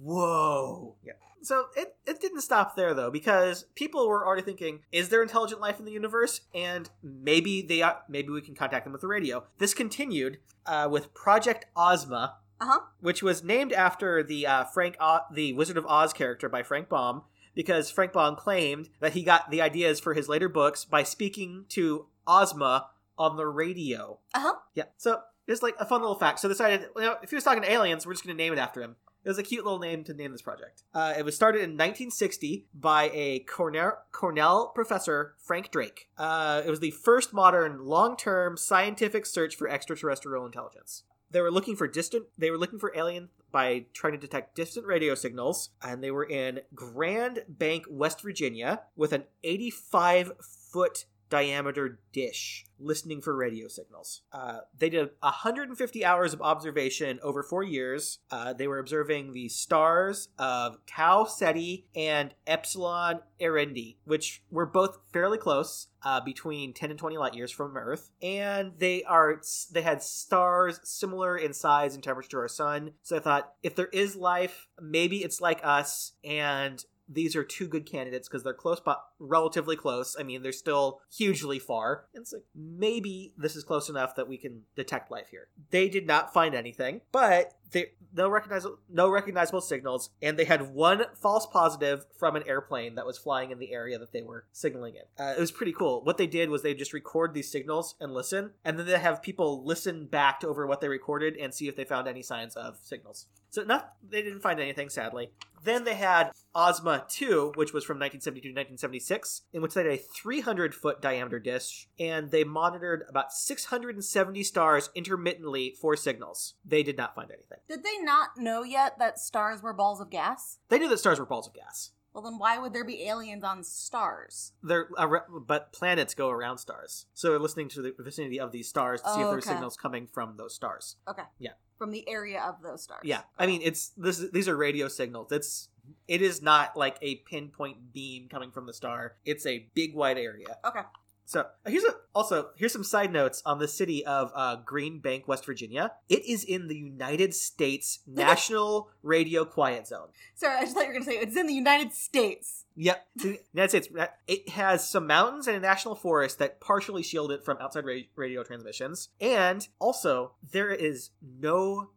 [0.02, 0.96] Whoa.
[1.04, 1.14] Yeah.
[1.42, 5.60] So it, it didn't stop there though, because people were already thinking, is there intelligent
[5.60, 6.42] life in the universe?
[6.56, 9.44] And maybe they are, maybe we can contact them with the radio.
[9.58, 12.80] This continued uh, with Project Ozma, Uh-huh.
[13.02, 16.88] which was named after the uh, Frank o- the Wizard of Oz character by Frank
[16.90, 17.24] Baum,
[17.54, 21.66] because Frank Baum claimed that he got the ideas for his later books by speaking
[21.70, 24.20] to Ozma on the radio.
[24.34, 24.56] Uh-huh.
[24.74, 24.86] Yeah.
[24.98, 26.40] So it's like a fun little fact.
[26.40, 28.54] So decided, you know, if he was talking to aliens, we're just going to name
[28.54, 28.96] it after him.
[29.26, 30.84] It was a cute little name to name this project.
[30.94, 36.10] Uh, it was started in 1960 by a Cornell, Cornell professor, Frank Drake.
[36.18, 41.04] Uh, it was the first modern, long-term scientific search for extraterrestrial intelligence.
[41.34, 42.28] They were looking for distant.
[42.38, 46.24] They were looking for alien by trying to detect distant radio signals, and they were
[46.24, 54.22] in Green Bank, West Virginia, with an 85 foot diameter dish listening for radio signals.
[54.32, 58.20] Uh, they did 150 hours of observation over four years.
[58.30, 65.00] Uh, they were observing the stars of Tau Ceti and Epsilon Eridani, which were both
[65.12, 68.12] fairly close, uh, between 10 and 20 light years from Earth.
[68.22, 69.42] And they are
[69.72, 72.92] they had stars similar in size and temperature to our sun.
[73.02, 77.68] So I thought if there is life, maybe it's like us, and these are two
[77.68, 80.16] good candidates because they're close, but relatively close.
[80.20, 82.06] I mean, they're still hugely far.
[82.14, 85.48] And it's like maybe this is close enough that we can detect life here.
[85.72, 90.74] They did not find anything, but they no recognizable no recognizable signals, and they had
[90.74, 94.46] one false positive from an airplane that was flying in the area that they were
[94.52, 95.24] signaling in.
[95.24, 96.04] Uh, it was pretty cool.
[96.04, 99.22] What they did was they just record these signals and listen, and then they have
[99.22, 102.56] people listen back to over what they recorded and see if they found any signs
[102.56, 103.28] of signals.
[103.54, 105.30] So not they didn't find anything, sadly.
[105.64, 109.94] Then they had Ozma 2, which was from 1972 to 1976, in which they had
[109.94, 116.56] a 300 foot diameter dish, and they monitored about 670 stars intermittently for signals.
[116.66, 117.60] They did not find anything.
[117.70, 120.58] Did they not know yet that stars were balls of gas?
[120.70, 121.92] They knew that stars were balls of gas.
[122.12, 124.54] Well, then why would there be aliens on stars?
[124.64, 128.68] They're uh, but planets go around stars, so they're listening to the vicinity of these
[128.68, 129.54] stars to see if Oh, there's okay.
[129.54, 130.98] signals coming from those stars.
[131.08, 131.24] Okay.
[131.40, 131.52] Yeah.
[131.84, 133.02] From the area of those stars.
[133.04, 133.48] Yeah, I oh.
[133.48, 134.20] mean it's this.
[134.32, 135.34] These are radio signals.
[135.34, 135.68] It's
[136.08, 139.16] it is not like a pinpoint beam coming from the star.
[139.26, 140.56] It's a big wide area.
[140.66, 140.80] Okay.
[141.26, 145.28] So here's a, also here's some side notes on the city of uh, Green Bank,
[145.28, 145.94] West Virginia.
[146.10, 150.10] It is in the United States National Radio Quiet Zone.
[150.36, 152.66] Sorry, I just thought you were going to say it's in the United States.
[152.76, 153.88] Yep, the United States.
[154.28, 158.00] It has some mountains and a national forest that partially shield it from outside ra-
[158.16, 161.90] radio transmissions, and also there is no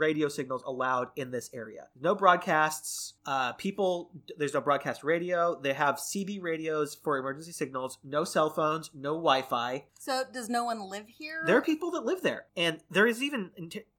[0.00, 1.88] radio signals allowed in this area.
[2.00, 3.14] No broadcasts.
[3.26, 5.60] Uh, people, there's no broadcast radio.
[5.60, 7.98] They have CB radios for emergency signals.
[8.02, 8.90] No cell phones.
[8.94, 9.84] No Wi-Fi.
[9.98, 11.42] So does no one live here?
[11.46, 13.50] There are people that live there, and there is even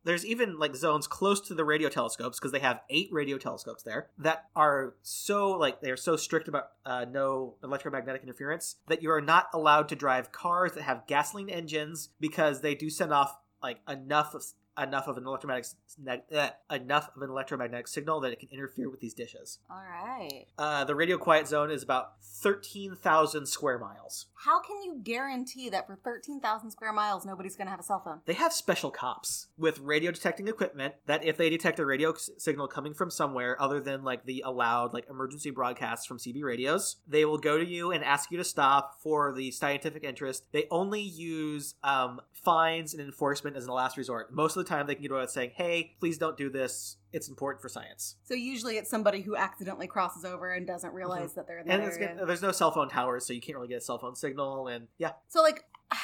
[0.03, 3.83] there's even like zones close to the radio telescopes because they have eight radio telescopes
[3.83, 9.03] there that are so like they are so strict about uh, no electromagnetic interference that
[9.03, 13.13] you are not allowed to drive cars that have gasoline engines because they do send
[13.13, 14.43] off like enough of
[14.81, 18.99] enough of an electromagnetic uh, enough of an electromagnetic signal that it can interfere with
[18.99, 19.59] these dishes.
[19.69, 20.45] All right.
[20.57, 24.27] Uh, the radio quiet zone is about thirteen thousand square miles.
[24.45, 28.01] How can you guarantee that for 13,000 square miles nobody's going to have a cell
[28.03, 28.21] phone?
[28.25, 32.31] They have special cops with radio detecting equipment that if they detect a radio s-
[32.39, 36.95] signal coming from somewhere other than like the allowed like emergency broadcasts from CB radios,
[37.07, 40.47] they will go to you and ask you to stop for the scientific interest.
[40.51, 44.33] They only use um, fines and enforcement as a last resort.
[44.33, 46.49] Most of of the time they can get away with saying, "Hey, please don't do
[46.49, 46.97] this.
[47.11, 50.97] It's important for science." So usually it's somebody who accidentally crosses over and doesn't mm-hmm.
[50.97, 52.15] realize that they're in that And area.
[52.15, 54.67] good- there's no cell phone towers, so you can't really get a cell phone signal.
[54.67, 55.65] And yeah, So like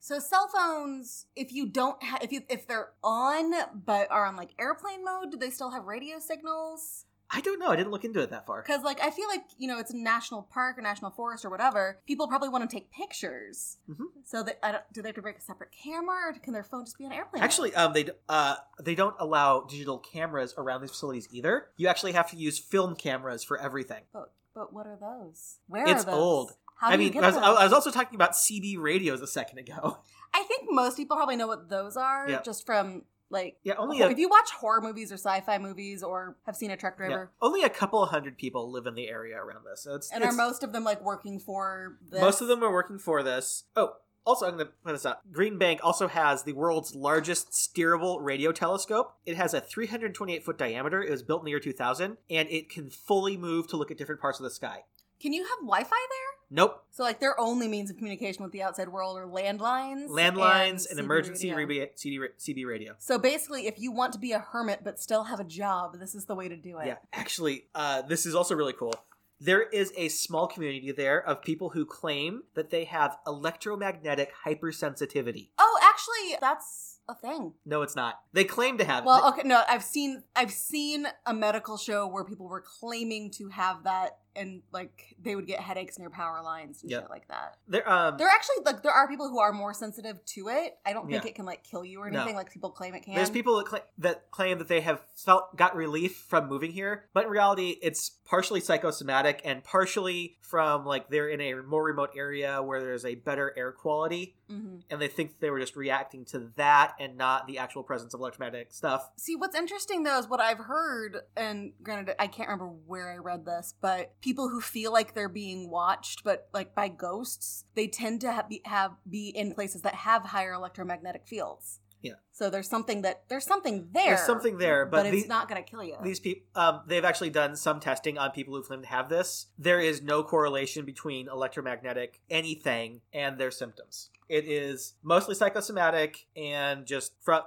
[0.00, 4.36] so cell phones if you don't ha- if you if they're on but are on
[4.36, 7.05] like airplane mode, do they still have radio signals?
[7.30, 7.68] I don't know.
[7.68, 8.62] I didn't look into it that far.
[8.62, 11.50] Cuz like I feel like, you know, it's a national park or national forest or
[11.50, 11.98] whatever.
[12.06, 13.78] People probably want to take pictures.
[13.90, 14.04] Mhm.
[14.24, 16.62] So that I don't, do they have to break a separate camera or can their
[16.64, 17.42] phone just be on airplane?
[17.42, 21.68] Actually, um, they uh they don't allow digital cameras around these facilities either.
[21.76, 24.04] You actually have to use film cameras for everything.
[24.12, 25.58] but, but what are those?
[25.66, 26.14] Where It's are those?
[26.14, 26.52] old.
[26.78, 27.36] How do I you mean, I was.
[27.38, 29.98] I was also talking about CB radios a second ago.
[30.34, 32.42] I think most people probably know what those are Yeah.
[32.42, 36.36] just from like Yeah, only a, if you watch horror movies or sci-fi movies or
[36.46, 37.30] have seen a truck yeah, driver.
[37.42, 39.82] only a couple hundred people live in the area around this.
[39.82, 42.20] So it's, And it's- are most of them like working for this?
[42.20, 43.64] most of them are working for this.
[43.74, 45.30] Oh, also, I'm going to point this out.
[45.30, 49.14] Green Bank also has the world's largest steerable radio telescope.
[49.24, 51.00] It has a 328 foot diameter.
[51.00, 53.96] It was built in the year 2000, and it can fully move to look at
[53.98, 54.82] different parts of the sky.
[55.20, 56.35] Can you have Wi-Fi there?
[56.50, 56.84] Nope.
[56.90, 60.98] So like their only means of communication with the outside world are landlines, Landlines and,
[60.98, 61.86] CB emergency radio.
[61.94, 62.94] CD, ra- CB radio.
[62.98, 66.14] So basically, if you want to be a hermit but still have a job, this
[66.14, 66.86] is the way to do it.
[66.86, 68.94] Yeah, actually, uh, this is also really cool.
[69.38, 75.50] There is a small community there of people who claim that they have electromagnetic hypersensitivity.
[75.58, 77.52] Oh, actually, that's a thing.
[77.64, 78.20] No, it's not.
[78.32, 79.04] They claim to have.
[79.04, 83.48] Well, okay, no, I've seen I've seen a medical show where people were claiming to
[83.48, 87.00] have that, and like they would get headaches near power lines and Yeah.
[87.00, 87.56] shit like that.
[87.68, 90.78] There, um, There actually like there are people who are more sensitive to it.
[90.84, 91.30] I don't think Yeah.
[91.30, 92.18] it can like kill you or No.
[92.20, 93.14] anything like people claim it can.
[93.14, 97.08] There's people that, cla that claim that they have felt got relief from moving here,
[97.12, 102.10] but in reality, it's partially psychosomatic and partially from like they're in a more remote
[102.16, 104.82] area where there's a better air quality, Mhm.
[104.90, 108.20] and they think they were just reacting to that and not the actual presence of
[108.20, 109.10] electromagnetic stuff.
[109.16, 113.16] See, what's interesting though is what I've heard, and granted, I can't remember where I
[113.16, 117.86] read this, but people who feel like they're being watched, but like by ghosts, they
[117.86, 121.78] tend to have be, have be in places that have higher electromagnetic fields.
[122.02, 122.14] Yeah.
[122.32, 124.16] So there's something that there's something there.
[124.16, 125.94] There's something there, but, but, it's not going to kill you.
[126.02, 129.46] these people um, they've actually done some testing on people who claim to have this
[129.58, 136.84] there is no correlation between electromagnetic anything and their symptoms it is mostly psychosomatic and
[136.84, 137.42] just from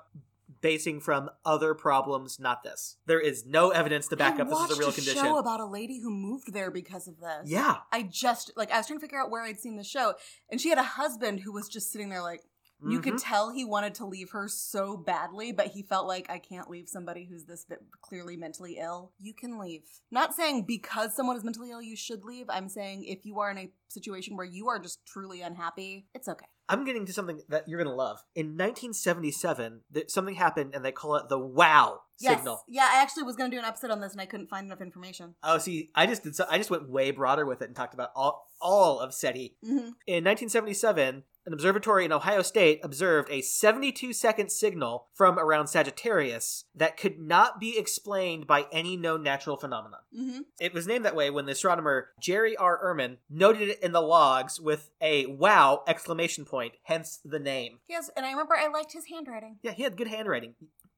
[0.62, 4.60] basing from other problems not this there is no evidence to back I up this
[4.60, 7.46] is a real a condition show about a lady who moved there because of this.
[7.50, 10.14] yeah I just like I was trying to figure out where I'd seen the show,
[10.50, 12.42] and she had a husband who was just sitting there like
[12.88, 13.22] you could Mhm.
[13.24, 16.88] tell he wanted to leave her so badly, but he felt like I can't leave
[16.88, 19.12] somebody who's this bit clearly mentally ill.
[19.20, 19.82] You can leave.
[20.12, 22.46] Not saying because someone is mentally ill you should leave.
[22.50, 26.30] I'm saying if you are in a situation where you are just truly unhappy, it's
[26.30, 26.46] okay.
[26.70, 30.92] I'm getting to something that you're gonna love in 1977 th- something happened and they
[30.92, 32.84] call it the wow signal Yes.
[32.92, 34.66] Yeah, I actually was going to do an episode on this and I couldn't find
[34.66, 35.36] enough information.
[35.44, 37.94] oh see i just did so i just went way broader with it and talked
[37.94, 39.92] about all all of seti Mm-hmm.
[40.08, 46.66] In 1977, an observatory in Ohio State observed a 72 second signal from around Sagittarius
[46.76, 50.02] that could not be explained by any known natural phenomenon.
[50.18, 50.40] Mm-hmm.
[50.60, 52.80] It was named that way when the astronomer Jerry R.
[52.84, 57.80] Ehman noted it in the logs with a wow exclamation point, hence the name.
[57.88, 59.58] Yes, and I remember I liked his handwriting.
[59.62, 60.56] Yeah, he had good handwriting.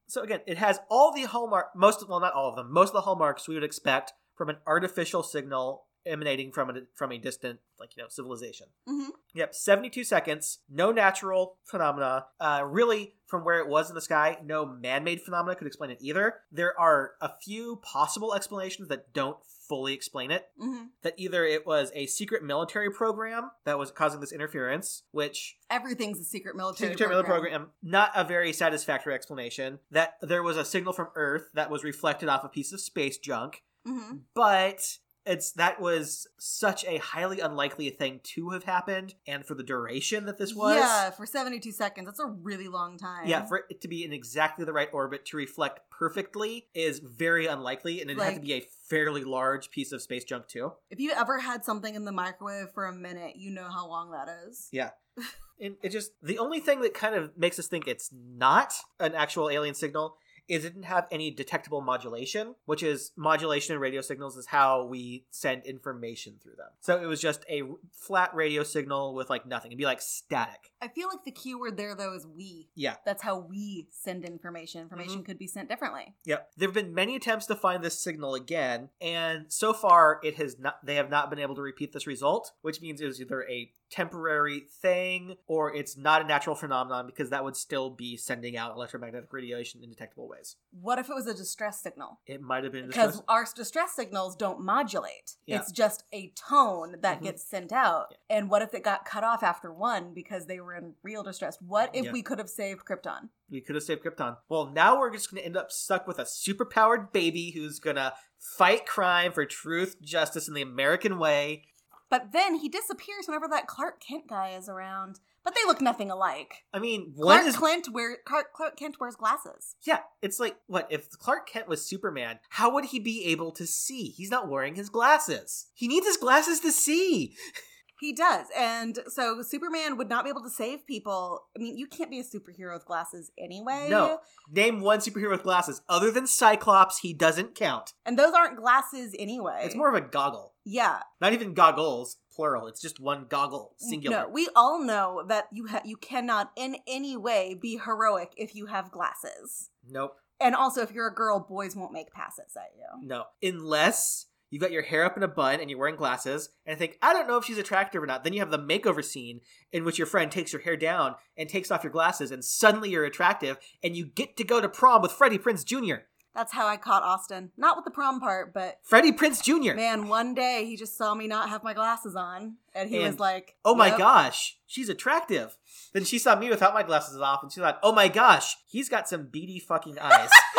[0.08, 2.90] So again, it has all the hallmark most of well not all of them, most
[2.90, 7.18] of the hallmarks we would expect from an artificial signal emanating from a from a
[7.18, 8.68] distant like you know civilization.
[8.88, 9.10] Mm-hmm.
[9.34, 12.26] Yep, 72 seconds, no natural phenomena.
[12.40, 15.92] Uh, really, from where it was in the sky, no man made phenomena could explain
[15.92, 16.36] it either.
[16.52, 19.38] There are a few possible explanations that don't
[19.70, 20.48] fully explain it.
[20.62, 20.86] Mm-hmm.
[21.04, 26.20] That either it was a secret military program that was causing this interference, which Everything's
[26.20, 29.80] a secret military, secret military program, not a very satisfactory explanation.
[29.92, 33.18] That there was a signal from Earth that was reflected off a piece of space
[33.18, 34.18] junk, Mm-hmm.
[34.36, 39.64] but it's that was such a highly unlikely thing to have happened and for the
[39.64, 42.06] duration that this was Yeah, for 72 seconds.
[42.08, 43.28] That's a really long time.
[43.28, 47.46] yeah for it to be in exactly the right orbit to reflect perfectly is very
[47.46, 51.00] unlikely and it had to be a fairly large piece of space junk too If
[51.00, 54.28] you ever had something in the microwave for a minute, you know how long that
[54.48, 54.68] is.
[54.72, 54.90] yeah
[55.62, 59.14] and it just the only thing that kind of makes us think it's not an
[59.14, 60.16] actual alien signal
[60.48, 64.84] is it didn't have any detectable modulation, which is modulation in radio signals is how
[64.86, 66.68] we send information through them.
[66.82, 69.72] So it was just a flat radio signal with like nothing.
[69.72, 70.72] It'd be like static.
[70.82, 72.70] I feel like the key word there, though, is we.
[72.76, 72.96] Yeah.
[73.06, 74.82] That's how we send information.
[74.82, 75.26] Information Mhm.
[75.26, 76.16] could be sent differently.
[76.26, 76.52] Yep.
[76.58, 80.58] There have been many attempts to find this signal again, and so far it has
[80.60, 83.44] not they have not been able to repeat this result, which means it was either
[83.50, 88.58] a temporary thing or it's not a natural phenomenon because that would still be sending
[88.58, 90.56] out electromagnetic radiation in detectable ways.
[90.80, 92.20] What if it was a distress signal?
[92.26, 95.36] It might have been Because distress- our distress signals don't modulate.
[95.46, 95.58] Yeah.
[95.60, 97.24] It's just a tone that Mhm.
[97.24, 98.16] gets sent out.
[98.30, 101.58] And what if it got cut off after one because they were in real distress?
[101.62, 102.12] What if Yeah.
[102.12, 103.30] we could have saved Krypton?
[103.50, 104.38] we could have saved Krypton.
[104.48, 107.98] Well, now we're just going to end up stuck with a superpowered baby who's going
[107.98, 111.66] to fight crime for truth, justice, in the American way.
[112.12, 115.22] But then he disappears whenever that Clark Kent guy is around.
[115.44, 116.66] But they look nothing alike.
[116.72, 119.76] I mean, Clark is Kent wear Clark, Clark Kent wears glasses.
[119.82, 122.40] Yeah, it's like what if Clark Kent was Superman?
[122.50, 124.10] How would he be able to see?
[124.10, 125.68] He's not wearing his glasses.
[125.74, 127.36] He needs his glasses to see.
[128.02, 128.48] He does.
[128.58, 131.44] And so Superman would not be able to save people.
[131.56, 133.90] I mean, you can't be a superhero with glasses anyway.
[133.92, 134.20] No.
[134.52, 136.98] Name one superhero with glasses other than Cyclops.
[136.98, 137.94] He doesn't count.
[138.04, 139.62] And those aren't glasses anyway.
[139.64, 140.54] It's more of a goggle.
[140.66, 141.02] Yeah.
[141.22, 142.66] Not even goggles, plural.
[142.66, 144.24] It's just one goggle, singular.
[144.24, 148.56] No, we all know that you ha- you cannot in any way be heroic if
[148.56, 149.70] you have glasses.
[149.88, 150.16] Nope.
[150.40, 153.08] And also, if you're a girl, boys won't make passes at you.
[153.08, 153.26] No.
[153.44, 156.78] Unless you've got your hair up in a bun and you're wearing glasses and I
[156.78, 158.24] think, I don't know if she's attractive or not.
[158.24, 161.50] Then you have the makeover scene in which your friend takes your hair down and
[161.50, 165.02] takes off your glasses and suddenly you're attractive and you get to go to prom
[165.02, 166.04] with Freddie Prinze Jr.
[166.36, 167.52] That's how I caught Austin.
[167.58, 169.76] Not with the prom part, but Freddie Prinze Jr.
[169.76, 173.06] man, one day he just saw me not have my glasses on, and he And,
[173.08, 175.58] was like, Oh my gosh, she's attractive.
[175.94, 178.88] Then she saw me without my glasses off and she thought, oh my gosh, he's
[178.88, 180.30] got some beady fucking eyes.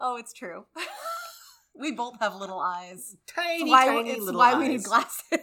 [0.00, 0.64] oh, it's true.
[1.74, 3.16] we both have little eyes.
[3.26, 4.58] tiny, It's why, tiny it's little why eyes.
[4.58, 5.38] we need glasses.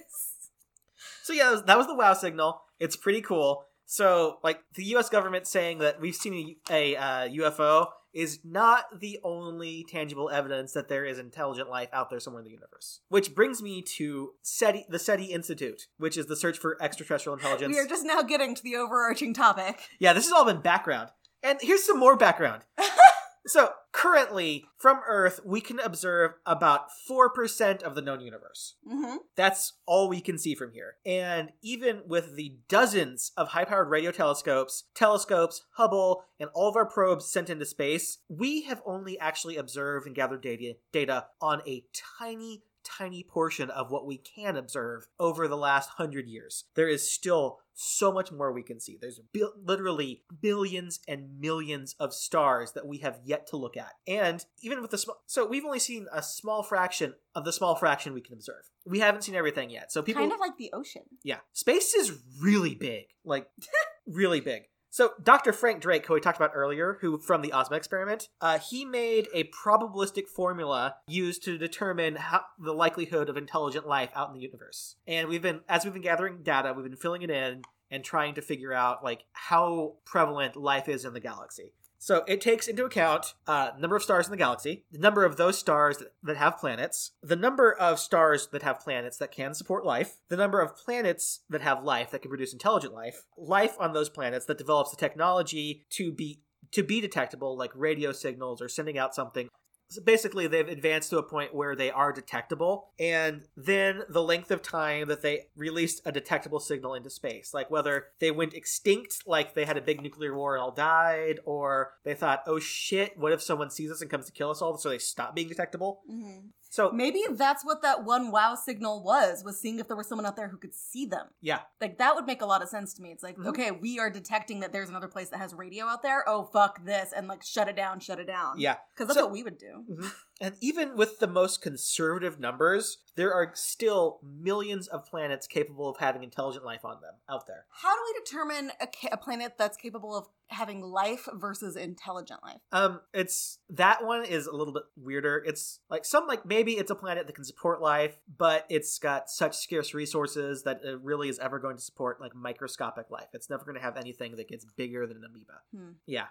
[1.24, 2.62] So yeah, that was, that was the wow signal.
[2.80, 3.66] It's pretty cool.
[3.86, 5.10] So like the U.S.
[5.10, 10.72] government saying that we've seen a, a uh, UFO is not the only tangible evidence
[10.74, 13.02] that there is intelligent life out there somewhere in the universe.
[13.10, 17.74] Which brings me to SETI, the SETI Institute, which is the search for extraterrestrial intelligence.
[17.76, 19.82] we are just now getting to the overarching topic.
[20.00, 21.10] Yeah, this has all been background.
[21.44, 22.64] And here's some more background.
[23.48, 28.76] so, currently, from Earth, we can observe about 4% of the known universe.
[28.88, 30.96] hmm That's all we can see from here.
[31.06, 36.76] And even with the dozens of high powered radio telescopes, telescopes, Hubble, and all of
[36.76, 41.62] our probes sent into space, we have only actually observed and gathered data, data on
[41.68, 41.84] a
[42.20, 46.66] tiny, tiny portion of what we can observe over the last hundred years.
[46.76, 48.98] There is still so much more we can see.
[49.00, 53.92] There's bil- literally billions and millions of stars that we have yet to look at.
[54.08, 57.76] And even with the small, so we've only seen a small fraction of the small
[57.76, 58.70] fraction we can observe.
[58.86, 59.92] We haven't seen everything yet.
[59.92, 61.02] So people Kind of like the ocean.
[61.24, 61.40] yeah.
[61.52, 63.08] Space is really big.
[63.26, 63.48] Like,
[64.08, 64.64] really big.
[64.96, 65.52] So, Dr.
[65.52, 69.28] Frank Drake, who we talked about earlier, who from the Ozma experiment, uh, he made
[69.34, 74.40] a probabilistic formula used to determine how, the likelihood of intelligent life out in the
[74.40, 74.96] universe.
[75.06, 78.36] And we've been, as we've been gathering data, we've been filling it in and trying
[78.36, 81.74] to figure out like how prevalent life is in the galaxy.
[81.98, 85.38] So it takes into account uh, number of stars in the galaxy, the number of
[85.38, 89.86] those stars that, have planets, the number of stars that have planets that can support
[89.86, 93.94] life, the number of planets that have life that can produce intelligent life, life on
[93.94, 98.68] those planets that develops the technology to be to be detectable, like radio signals or
[98.68, 99.48] sending out something.
[99.88, 104.52] So basically, they've advanced to a point where they are detectable, and then the length
[104.52, 109.24] of time that they released a detectable signal into space, like whether they went extinct,
[109.28, 113.18] like they had a big nuclear war and all died, or they thought, oh shit,
[113.18, 115.48] what if someone sees us and comes to kill us all, so they stop being
[115.48, 116.02] detectable?
[116.10, 120.08] hmm So, Maybe that's what that one wow signal was, was seeing if there was
[120.08, 121.28] someone out there who could see them.
[121.42, 123.12] yeah, Like that would make a lot of sense to me.
[123.12, 123.48] It's like, Mhm.
[123.48, 126.28] okay, we are detecting that there's another place that has radio out there.
[126.28, 128.60] Oh fuck this and like shut it down, shut it down.
[128.60, 128.76] yeah.
[128.94, 129.86] Because that's So- what we would do.
[129.90, 130.12] Mhm.
[130.42, 135.98] And even with the most conservative numbers, there are still millions of planets capable of
[135.98, 137.66] having intelligent life on them out there.
[137.70, 142.44] How do we determine a, ca- a planet that's capable of having life versus intelligent
[142.44, 142.60] life?
[142.74, 145.42] Um, it's that one is a little bit weirder.
[145.46, 149.30] It's like some like maybe it's a planet that can support life, but it's got
[149.30, 153.30] such scarce resources that it really is ever going to support like microscopic life.
[153.34, 155.62] It's never going to have anything that gets bigger than an amoeba.
[155.74, 155.94] Hmm.
[156.06, 156.26] Yeah,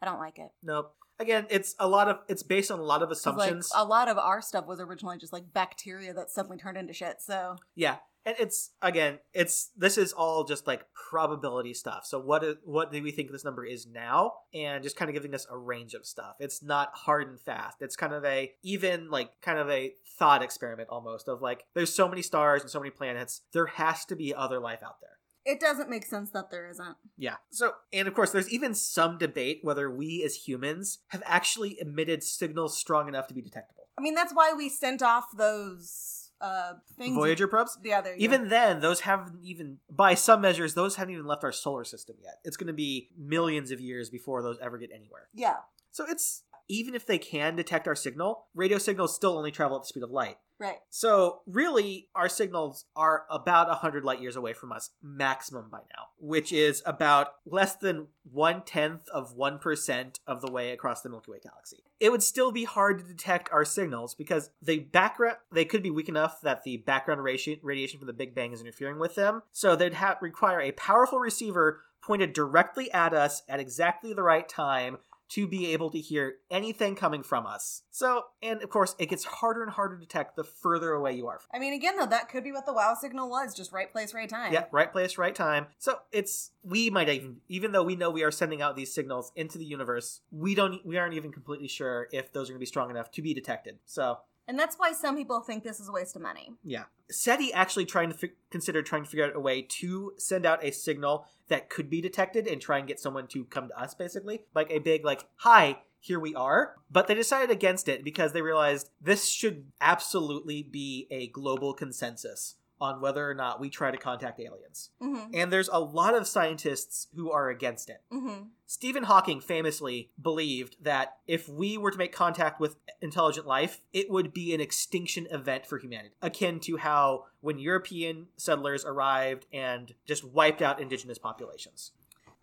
[0.00, 0.50] I don't like it.
[0.62, 0.94] nope.
[1.20, 3.70] Again, it's a lot of it's based on a lot of 'Cause, Like assumptions.
[3.74, 7.20] a lot of our stuff was originally just like bacteria that suddenly turned into shit.
[7.20, 12.06] So Yeah, and it's again, it's this is all just like probability stuff.
[12.06, 15.14] So what is, what do we think this number is now, and just kind of
[15.14, 16.36] giving us a range of stuff.
[16.40, 17.76] It's not hard and fast.
[17.82, 21.94] It's kind of a even like kind of a thought experiment almost of like there's
[21.94, 23.42] so many stars and so many planets.
[23.52, 25.18] There has to be other life out there.
[25.44, 26.96] It doesn't make sense that there isn't.
[27.16, 27.36] Yeah.
[27.50, 32.22] So, and of course, there's even some debate whether we as humans have actually emitted
[32.22, 33.88] signals strong enough to be detectable.
[33.98, 37.14] I mean, that's why we sent off those uh things.
[37.14, 37.78] Voyager probes.
[37.84, 38.48] Yeah, there Even go.
[38.48, 42.36] then, those haven't even, by some measures, those haven't even left our solar system yet.
[42.44, 45.28] It's going to be millions of years before those ever get anywhere.
[45.34, 45.56] Yeah.
[45.90, 49.82] So it's even if they can detect our signal, radio signals still only travel at
[49.82, 50.36] the speed of light.
[50.60, 50.76] Right.
[50.90, 56.08] So really, our signals are about 100 light years away from us, maximum by now,
[56.18, 61.32] which is about less than one tenth of 1% of the way across the Milky
[61.32, 61.78] Way galaxy.
[61.98, 65.90] It would still be hard to detect our signals because the background, they could be
[65.90, 69.42] weak enough that the background radi- radiation from the Big Bang is interfering with them.
[69.52, 74.48] So they'd have require a powerful receiver pointed directly at us at exactly the right
[74.48, 74.98] time
[75.30, 77.82] to be able to hear anything coming from us.
[77.90, 81.28] So, and of course, it gets harder and harder to detect the further away you
[81.28, 81.40] are.
[81.54, 84.12] I mean, again, though, that could be what the WoW signal was just right place,
[84.12, 84.52] right time.
[84.52, 85.66] Yeah, right place, right time.
[85.78, 89.32] So it's we might even even though we know we are sending out these signals
[89.36, 92.60] into the universe, we don't we aren't even completely sure if those are going to
[92.60, 93.78] be strong enough to be detected.
[93.86, 94.18] So
[94.50, 96.54] And that's why some people think this is a waste of money.
[96.64, 100.64] yeah, SETI actually trying to consider trying to figure out a way to send out
[100.64, 103.94] a signal that could be detected and try and get someone to come to us,
[103.94, 105.78] basically like a big like hi.
[106.00, 106.74] Here we are.
[106.90, 112.56] But they decided against it because they realized this should absolutely be a global consensus
[112.80, 114.90] on whether or not we try to contact aliens.
[115.02, 115.34] Mm-hmm.
[115.34, 118.02] And there's a lot of scientists who are against it.
[118.12, 118.44] Mm-hmm.
[118.66, 124.08] Stephen Hawking famously believed that if we were to make contact with intelligent life, it
[124.10, 129.94] would be an extinction event for humanity, akin to how when European settlers arrived and
[130.06, 131.92] just wiped out indigenous populations.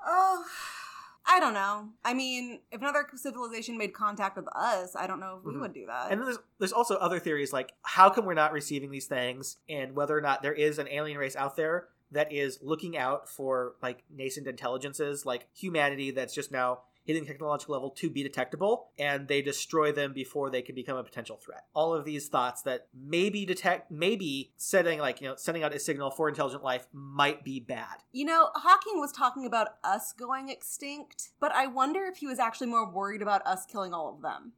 [0.06, 0.46] Oh,
[1.30, 1.90] I don't know.
[2.06, 5.60] I mean, if another civilization made contact with us, I don't know if we Mhm.
[5.60, 6.10] would do that.
[6.12, 9.58] And then there's, there's also other theories like how come we're not receiving these things
[9.68, 13.28] and whether or not there is an alien race out there that is looking out
[13.28, 18.90] for like nascent intelligences like humanity that's just now hitting technological level to be detectable
[19.00, 22.62] and they destroy them before they can become a potential threat all of these thoughts
[22.62, 26.88] that maybe detect maybe setting like you know sending out a signal for intelligent life
[26.94, 32.06] might be bad you know, Hawking was talking about us going extinct, but I wonder
[32.06, 34.54] if he was actually more worried about us killing all of them.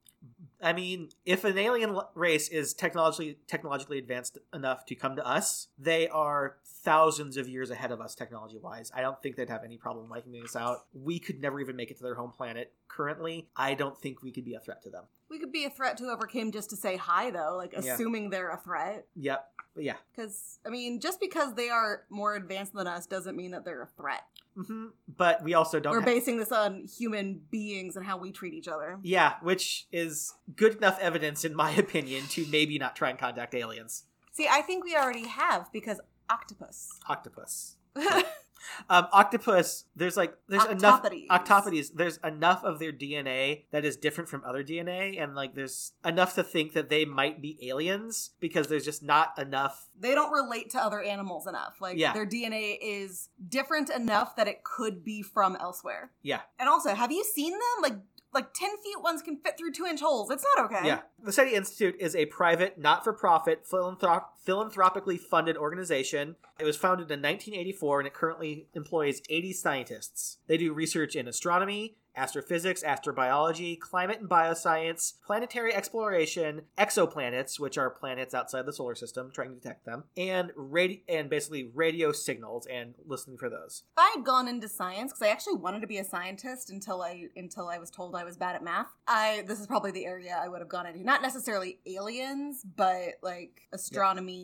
[0.61, 5.67] I mean, if an alien race is technologically technologically advanced enough to come to us,
[5.77, 8.91] they are thousands of years ahead of us technology wise.
[8.93, 10.85] I don't think they'd have any problem wiping us out.
[10.93, 13.47] We could never even make it to their home planet currently.
[13.55, 15.03] I don't think we could be a threat to them.
[15.29, 17.93] We could be a threat to whoever came just to say hi, though, like Yeah.
[17.93, 19.05] assuming they're a threat.
[19.15, 19.45] Yep.
[19.77, 19.95] Yeah.
[20.15, 23.83] Because, I mean, just because they are more advanced than us doesn't mean that they're
[23.83, 24.23] a threat.
[24.55, 24.87] Hmm
[25.17, 25.93] But we also don't.
[25.93, 28.99] We're basing this on human beings and how we treat each other.
[29.03, 33.53] yeah, which is good enough evidence, in my opinion, to maybe not try and contact
[33.55, 34.03] aliens.
[34.31, 36.89] See, I think we already have because octopus.
[37.07, 37.75] Octopus.
[38.89, 39.85] Um, octopus.
[39.95, 41.27] There's like there's enough Octopodes.
[41.27, 41.87] octopodes.
[41.93, 46.35] There's enough of their DNA that is different from other DNA, and like there's enough
[46.35, 49.87] to think that they might be aliens because there's just not enough.
[49.99, 51.77] they don't relate to other animals enough.
[51.81, 52.13] Like Yeah.
[52.13, 56.11] their DNA is different enough that it could be from elsewhere.
[56.21, 57.59] Yeah, And also, have you seen them?
[57.81, 57.95] Like
[58.31, 60.29] like ten feet ones can fit through two inch holes.
[60.29, 60.85] It's not okay.
[60.85, 60.99] yeah.
[61.23, 66.35] The SETI Institute is a private, not-for-profit, philanthrop- philanthropically funded organization.
[66.59, 70.39] It was founded in 1984, and it currently employs 80 scientists.
[70.47, 77.89] They do research in astronomy, astrophysics, astrobiology, climate and bioscience, planetary exploration, exoplanets, which are
[77.89, 82.65] planets outside the solar system, trying to detect them, and radi- and basically radio signals
[82.67, 83.83] and listening for those.
[83.97, 87.01] If I had gone into science, because I actually wanted to be a scientist until
[87.01, 90.05] I until I was told I was bad at math, I this is probably the
[90.05, 91.03] area I would have gone into.
[91.03, 94.38] Not necessarily aliens, but like astronomy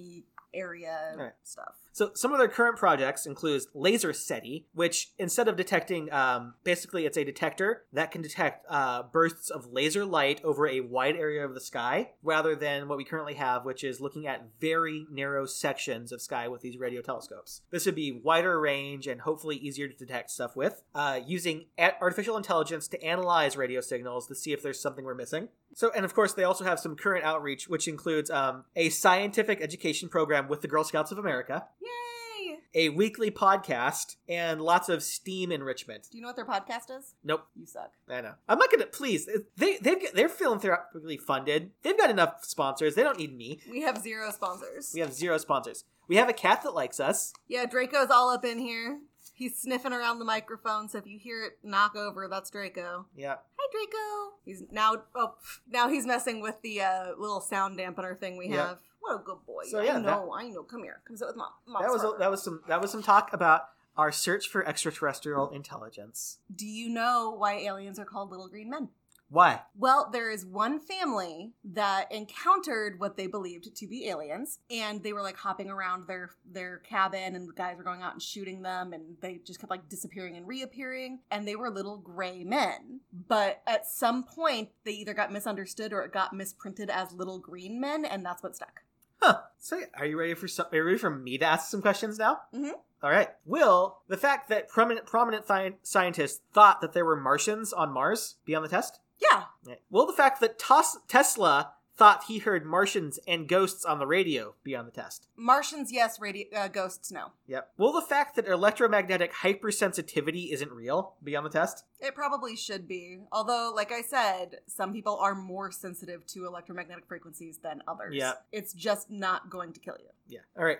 [0.54, 1.34] area Right.
[1.44, 1.76] stuff.
[1.96, 7.06] So some of their current projects includes Laser SETI, which instead of detecting, um, basically
[7.06, 11.46] it's a detector that can detect uh, bursts of laser light over a wide area
[11.46, 15.46] of the sky, rather than what we currently have, which is looking at very narrow
[15.46, 17.62] sections of sky with these radio telescopes.
[17.72, 22.36] This would be wider range and hopefully easier to detect stuff with, uh, using artificial
[22.36, 25.48] intelligence to analyze radio signals to see if there's something we're missing.
[25.74, 29.62] So, and of course, they also have some current outreach, which includes um, a scientific
[29.62, 32.58] education program with the Girl Scouts of America Yay!
[32.74, 36.08] a weekly podcast, and lots of Steam enrichment.
[36.12, 37.16] Do you know what their podcast is?
[37.24, 37.92] Nope, You suck.
[38.10, 38.34] I know.
[38.50, 38.86] I'm not gonna.
[38.88, 39.28] Please,
[39.58, 41.72] they they they're philanthropically funded.
[41.84, 42.96] They've got enough sponsors.
[42.96, 43.60] They don't need me.
[43.70, 44.92] We have zero sponsors.
[44.94, 45.86] We have zero sponsors.
[46.08, 47.34] We have a cat that likes us.
[47.48, 49.00] Yeah, Draco's all up in here.
[49.34, 53.08] He's sniffing around the microphone, so if you hear it knock over, that's Draco.
[53.18, 53.36] Yeah.
[53.58, 54.36] Hi, Draco.
[54.46, 55.36] He's now oh
[55.70, 58.68] now he's messing with the uh, little sound dampener thing we Yeah.
[58.68, 58.78] have.
[59.06, 59.64] What a good boy.
[59.70, 60.64] So, yeah, I know, I know.
[60.64, 61.02] Come here.
[61.08, 61.50] Come sit with mom.
[61.68, 64.68] Mom's That was a, that was some that was some talk about our search for
[64.68, 66.40] extraterrestrial intelligence.
[66.54, 68.90] Do you know why aliens are called little green men?
[69.28, 69.62] Why?
[69.76, 75.14] Well, there is one family that encountered what they believed to be aliens, and they
[75.14, 78.62] were like hopping around their their cabin, and the guys were going out and shooting
[78.62, 83.02] them, and they just kept like disappearing and reappearing, and they were little gray men.
[83.28, 87.80] But at some point, they either got misunderstood or it got misprinted as little green
[87.80, 88.82] men, and that's what stuck.
[89.26, 89.40] Huh.
[89.58, 90.68] So, are you ready for some?
[90.72, 92.42] Are you ready for me to ask some questions now?
[92.54, 92.74] Mhm.
[93.02, 93.30] All right.
[93.46, 98.36] Will the fact that prominent prominent thi- scientists thought that there were Martians on Mars
[98.46, 99.00] be on the test?
[99.18, 99.76] Yeah, Yeah.
[99.90, 104.56] Will the fact that Tos- Tesla thought he heard Martians and ghosts on the radio
[104.64, 105.28] be on the test?
[105.36, 106.20] Martians, yes.
[106.20, 107.32] Radio uh, ghosts, no.
[107.48, 107.72] Yep.
[107.78, 111.86] Will the fact that electromagnetic hypersensitivity isn't real be on the test?
[112.00, 113.20] It probably should be.
[113.32, 118.14] Although, like I said, some people are more sensitive to electromagnetic frequencies than others.
[118.16, 118.34] Yeah.
[118.52, 120.10] It's just not going to kill you.
[120.28, 120.40] Yeah.
[120.58, 120.80] All right.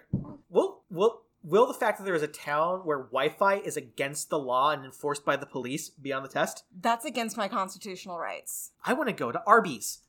[0.50, 4.40] Will will will the fact that there is a town where Wi-Fi is against the
[4.40, 6.64] law and enforced by the police be on the test?
[6.82, 8.72] That's against my constitutional rights.
[8.84, 10.00] I want to go to Arby's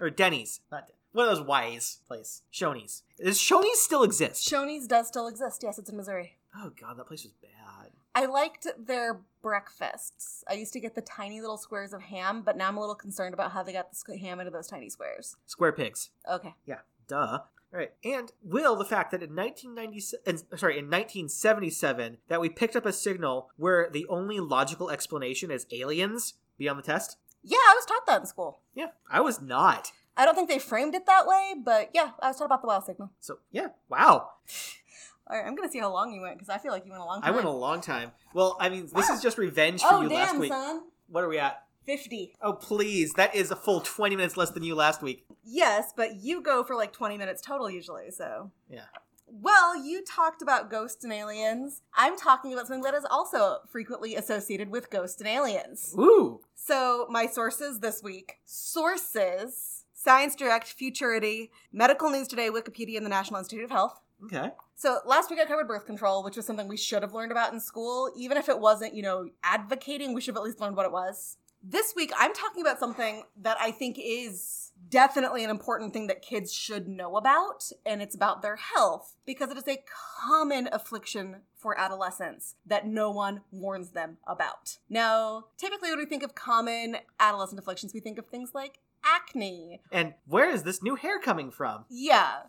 [0.00, 2.42] or Denny's, not Den- one of those Y's place.
[2.52, 3.02] Shoney's.
[3.22, 4.48] Does Shoney's still exist?
[4.50, 5.62] Shoney's does still exist.
[5.62, 6.38] Yes, it's in Missouri.
[6.56, 7.90] oh god, that place was bad.
[8.14, 10.44] I liked their breakfasts.
[10.48, 12.94] I used to get the tiny little squares of ham, but now I'm a little
[12.94, 15.36] concerned about how they got the ham into those tiny squares.
[15.46, 16.10] Square pigs.
[16.30, 16.54] Okay.
[16.66, 17.40] Yeah, duh.
[17.72, 17.92] All right.
[18.04, 22.92] And will the fact that in 1997, sorry, in 1977, that we picked up a
[22.92, 27.16] signal where the only logical explanation is aliens be on the test?
[27.42, 28.60] Yeah, I was taught that in school.
[28.74, 29.92] Yeah, I was not.
[30.16, 32.68] I don't think they framed it that way, but yeah, I was taught about the
[32.68, 33.10] wow signal.
[33.20, 34.28] So yeah, wow.
[35.28, 37.02] All right, I'm gonna see how long you went because I feel like you went
[37.02, 37.32] a long time.
[37.32, 38.12] I went a long time.
[38.34, 40.52] Well, I mean, this is just revenge for oh you last damn, week.
[40.52, 40.82] son.
[41.08, 41.64] What are we at?
[41.86, 42.34] Fifty.
[42.40, 45.24] Oh please, that is a full 20 minutes less than you last week.
[45.44, 48.50] Yes, but you go for like 20 minutes total usually, so.
[48.68, 48.84] Yeah.
[49.26, 51.80] Well, you talked about ghosts and aliens.
[51.94, 55.94] I'm talking about something that is also frequently associated with ghosts and aliens.
[55.98, 56.40] Ooh.
[56.54, 63.10] So, my sources this week sources Science Direct, Futurity, Medical News Today, Wikipedia, and the
[63.10, 64.00] National Institute of Health.
[64.24, 64.50] Okay.
[64.74, 67.52] So last week I covered birth control, which was something we should have learned about
[67.52, 68.10] in school.
[68.16, 70.92] Even if it wasn't, you know, advocating, we should have at least learned what it
[70.92, 71.36] was.
[71.64, 76.20] This week I'm talking about something that I think is definitely an important thing that
[76.20, 79.84] kids should know about, and it's about their health because it is a
[80.26, 84.78] common affliction for adolescents that no one warns them about.
[84.90, 89.80] Now, typically when we think of common adolescent afflictions, we think of things like acne,
[89.90, 91.84] And where is this new hair coming from?
[91.88, 92.42] yeah,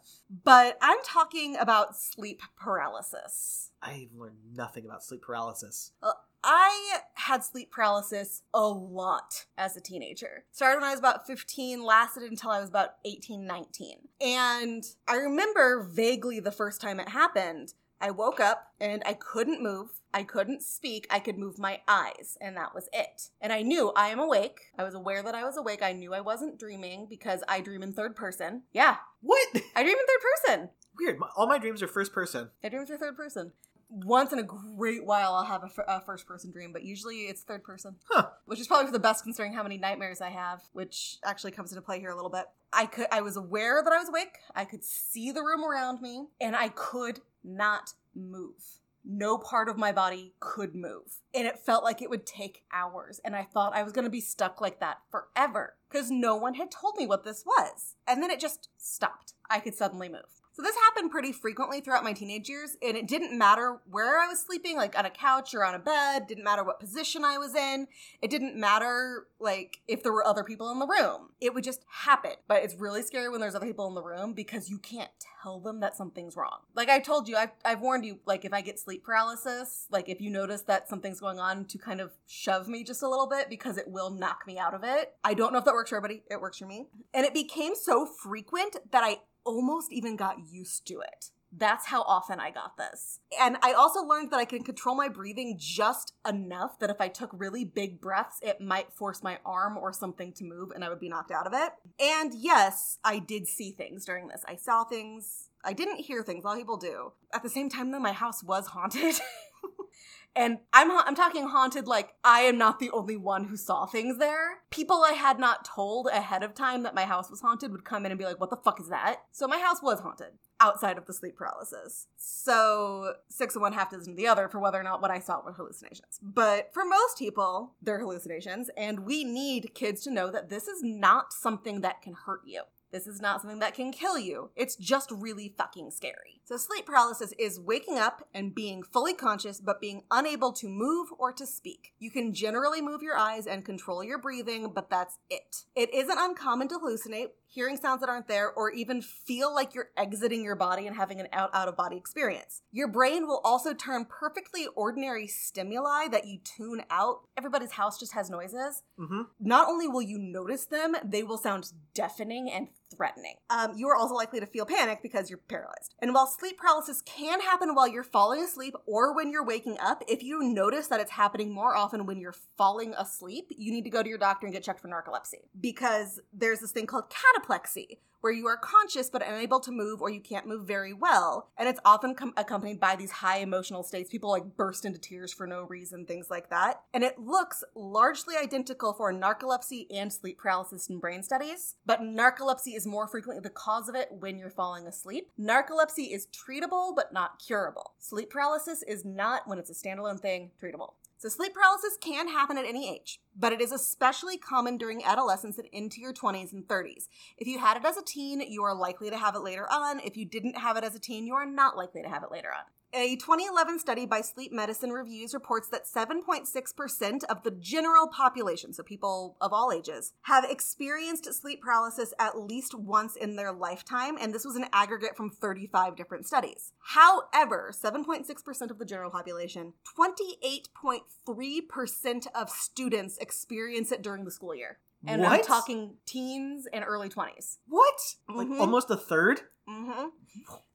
[0.44, 3.72] but I'm talking about sleep paralysis.
[3.82, 5.92] I've learned nothing about sleep paralysis.
[6.02, 6.12] Uh,
[6.46, 10.44] I had sleep paralysis a lot as a teenager.
[10.52, 13.98] Started when I was about 15, lasted until I was about 18, 19.
[14.20, 17.74] And I remember vaguely the first time it happened.
[18.04, 20.02] I woke up and I couldn't move.
[20.14, 21.08] I couldn't speak.
[21.10, 23.30] I could move my eyes, and that was it.
[23.40, 24.60] And I knew I am awake.
[24.78, 25.82] I was aware that I was awake.
[25.82, 28.64] I knew I wasn't dreaming because I dream in third person.
[28.74, 29.48] Yeah, What?
[29.76, 30.70] I dream in third person.
[31.00, 31.18] Weird.
[31.18, 32.50] My, all my dreams are first person.
[32.62, 33.54] I dream through third person.
[33.90, 37.42] Once in a great while, I'll have a, a first person dream, but usually it's
[37.44, 37.96] third person.
[38.10, 38.30] Huh.
[38.46, 41.72] Which is probably for the best considering how many nightmares I have, which actually comes
[41.72, 42.46] into play here a little bit.
[42.74, 44.40] I could I was aware that I was awake.
[44.56, 48.80] I could see the room around me, and I could not move.
[49.06, 51.20] No part of my body could move.
[51.34, 53.20] And it felt like it would take hours.
[53.26, 56.54] And I thought I was going to be stuck like that forever because no one
[56.54, 57.96] had told me what this was.
[58.08, 59.34] And then it just stopped.
[59.50, 60.43] I could suddenly move.
[60.54, 64.28] So this happened pretty frequently throughout my teenage years, and it didn't matter where I
[64.28, 67.40] was sleeping, like on a couch or on a bed, didn't matter what position I
[67.40, 67.88] was in.
[68.22, 71.30] It didn't matter like if there were other people in the room.
[71.42, 72.34] It would just happen.
[72.48, 75.10] But it's really scary when there's other people in the room because you can't
[75.42, 76.60] tell them that something's wrong.
[76.76, 80.08] Like I told you, I've, I've warned you, like if I get sleep paralysis, like
[80.08, 83.28] if you notice that something's going on to kind of shove me just a little
[83.28, 85.14] bit because it will knock me out of it.
[85.24, 86.22] I don't know if that works for everybody.
[86.30, 86.86] It works for me.
[87.12, 91.30] And it became so frequent that I almost even got used to it.
[91.56, 93.20] That's how often I got this.
[93.40, 97.10] And I also learned that I can control my breathing just enough that if I
[97.10, 100.90] took really big breaths, it might force my arm or something to move and I
[100.90, 101.74] would be knocked out of it.
[102.00, 104.44] And yes, I did see things during this.
[104.48, 105.50] I saw things.
[105.64, 106.44] I didn't hear things.
[106.44, 107.12] A lot of people do.
[107.32, 109.16] At the same time, though, my house was haunted.
[110.36, 114.18] And I'm I'm talking haunted like I am not the only one who saw things
[114.18, 114.62] there.
[114.72, 118.06] People I had not told ahead of time that my house was haunted would come
[118.06, 120.98] in and be like, "What the fuck is that?" So my house was haunted outside
[120.98, 122.08] of the sleep paralysis.
[122.18, 125.20] So six of one, half dozen of the other for whether or not what I
[125.20, 126.20] saw were hallucinations.
[126.22, 130.82] But for most people, they're hallucinations, and we need kids to know that this is
[130.82, 132.64] not something that can hurt you.
[132.94, 134.52] This is not something that can kill you.
[134.56, 136.42] It's just really fucking scary.
[136.46, 141.08] So, sleep paralysis is waking up and being fully conscious, but being unable to move
[141.18, 141.94] or to speak.
[141.98, 145.64] You can generally move your eyes and control your breathing, but that's it.
[145.76, 149.90] It isn't uncommon to hallucinate, hearing sounds that aren't there, or even feel like you're
[149.98, 152.62] exiting your body and having an out out of body experience.
[152.72, 157.22] Your brain will also turn perfectly ordinary stimuli that you tune out.
[157.38, 158.84] Everybody's house just has noises.
[159.00, 159.22] Mm-hmm.
[159.40, 163.36] Not only will you notice them, they will sound deafening and threatening.
[163.50, 165.96] Um, you are also likely to feel panic because you're paralyzed.
[166.00, 170.04] And while sleep paralysis can happen while you're falling asleep or when you're waking up,
[170.08, 173.90] if you notice that it's happening more often when you're falling asleep, you need to
[173.90, 177.98] go to your doctor and get checked for narcolepsy because there's this thing called cataplexy
[178.24, 181.50] where you are conscious but unable to move or you can't move very well.
[181.58, 184.10] And it's often com- accompanied by these high emotional states.
[184.10, 186.84] People like burst into tears for no reason, things like that.
[186.94, 192.78] And it looks largely identical for narcolepsy and sleep paralysis in brain studies, but narcolepsy
[192.78, 195.30] is more frequently the cause of it when you're falling asleep.
[195.38, 197.92] Narcolepsy is treatable but not curable.
[198.00, 200.94] Sleep paralysis is not, when it's a standalone thing, treatable.
[201.24, 205.58] So, sleep paralysis can happen at any age, but it is especially common during adolescence
[205.58, 207.08] and into your 20s and 30s.
[207.38, 210.02] If you had it as a teen, you are likely to have it later on.
[210.02, 212.30] If you didn't have it as a teen, you are not likely to have it
[212.30, 212.66] later on.
[212.96, 218.84] A 2011 study by Sleep Medicine Reviews reports that 7.6% of the general population, so
[218.84, 224.32] people of all ages, have experienced sleep paralysis at least once in their lifetime, and
[224.32, 226.74] this was an aggregate from 35 different studies.
[226.82, 234.78] However, 7.6% of the general population, 28.3% of students experience it during the school year.
[235.06, 237.60] And I'm talking teens and early 20s.
[237.68, 238.16] What?
[238.30, 238.60] Like Mhm.
[238.60, 239.42] almost a third?
[239.68, 240.08] hmm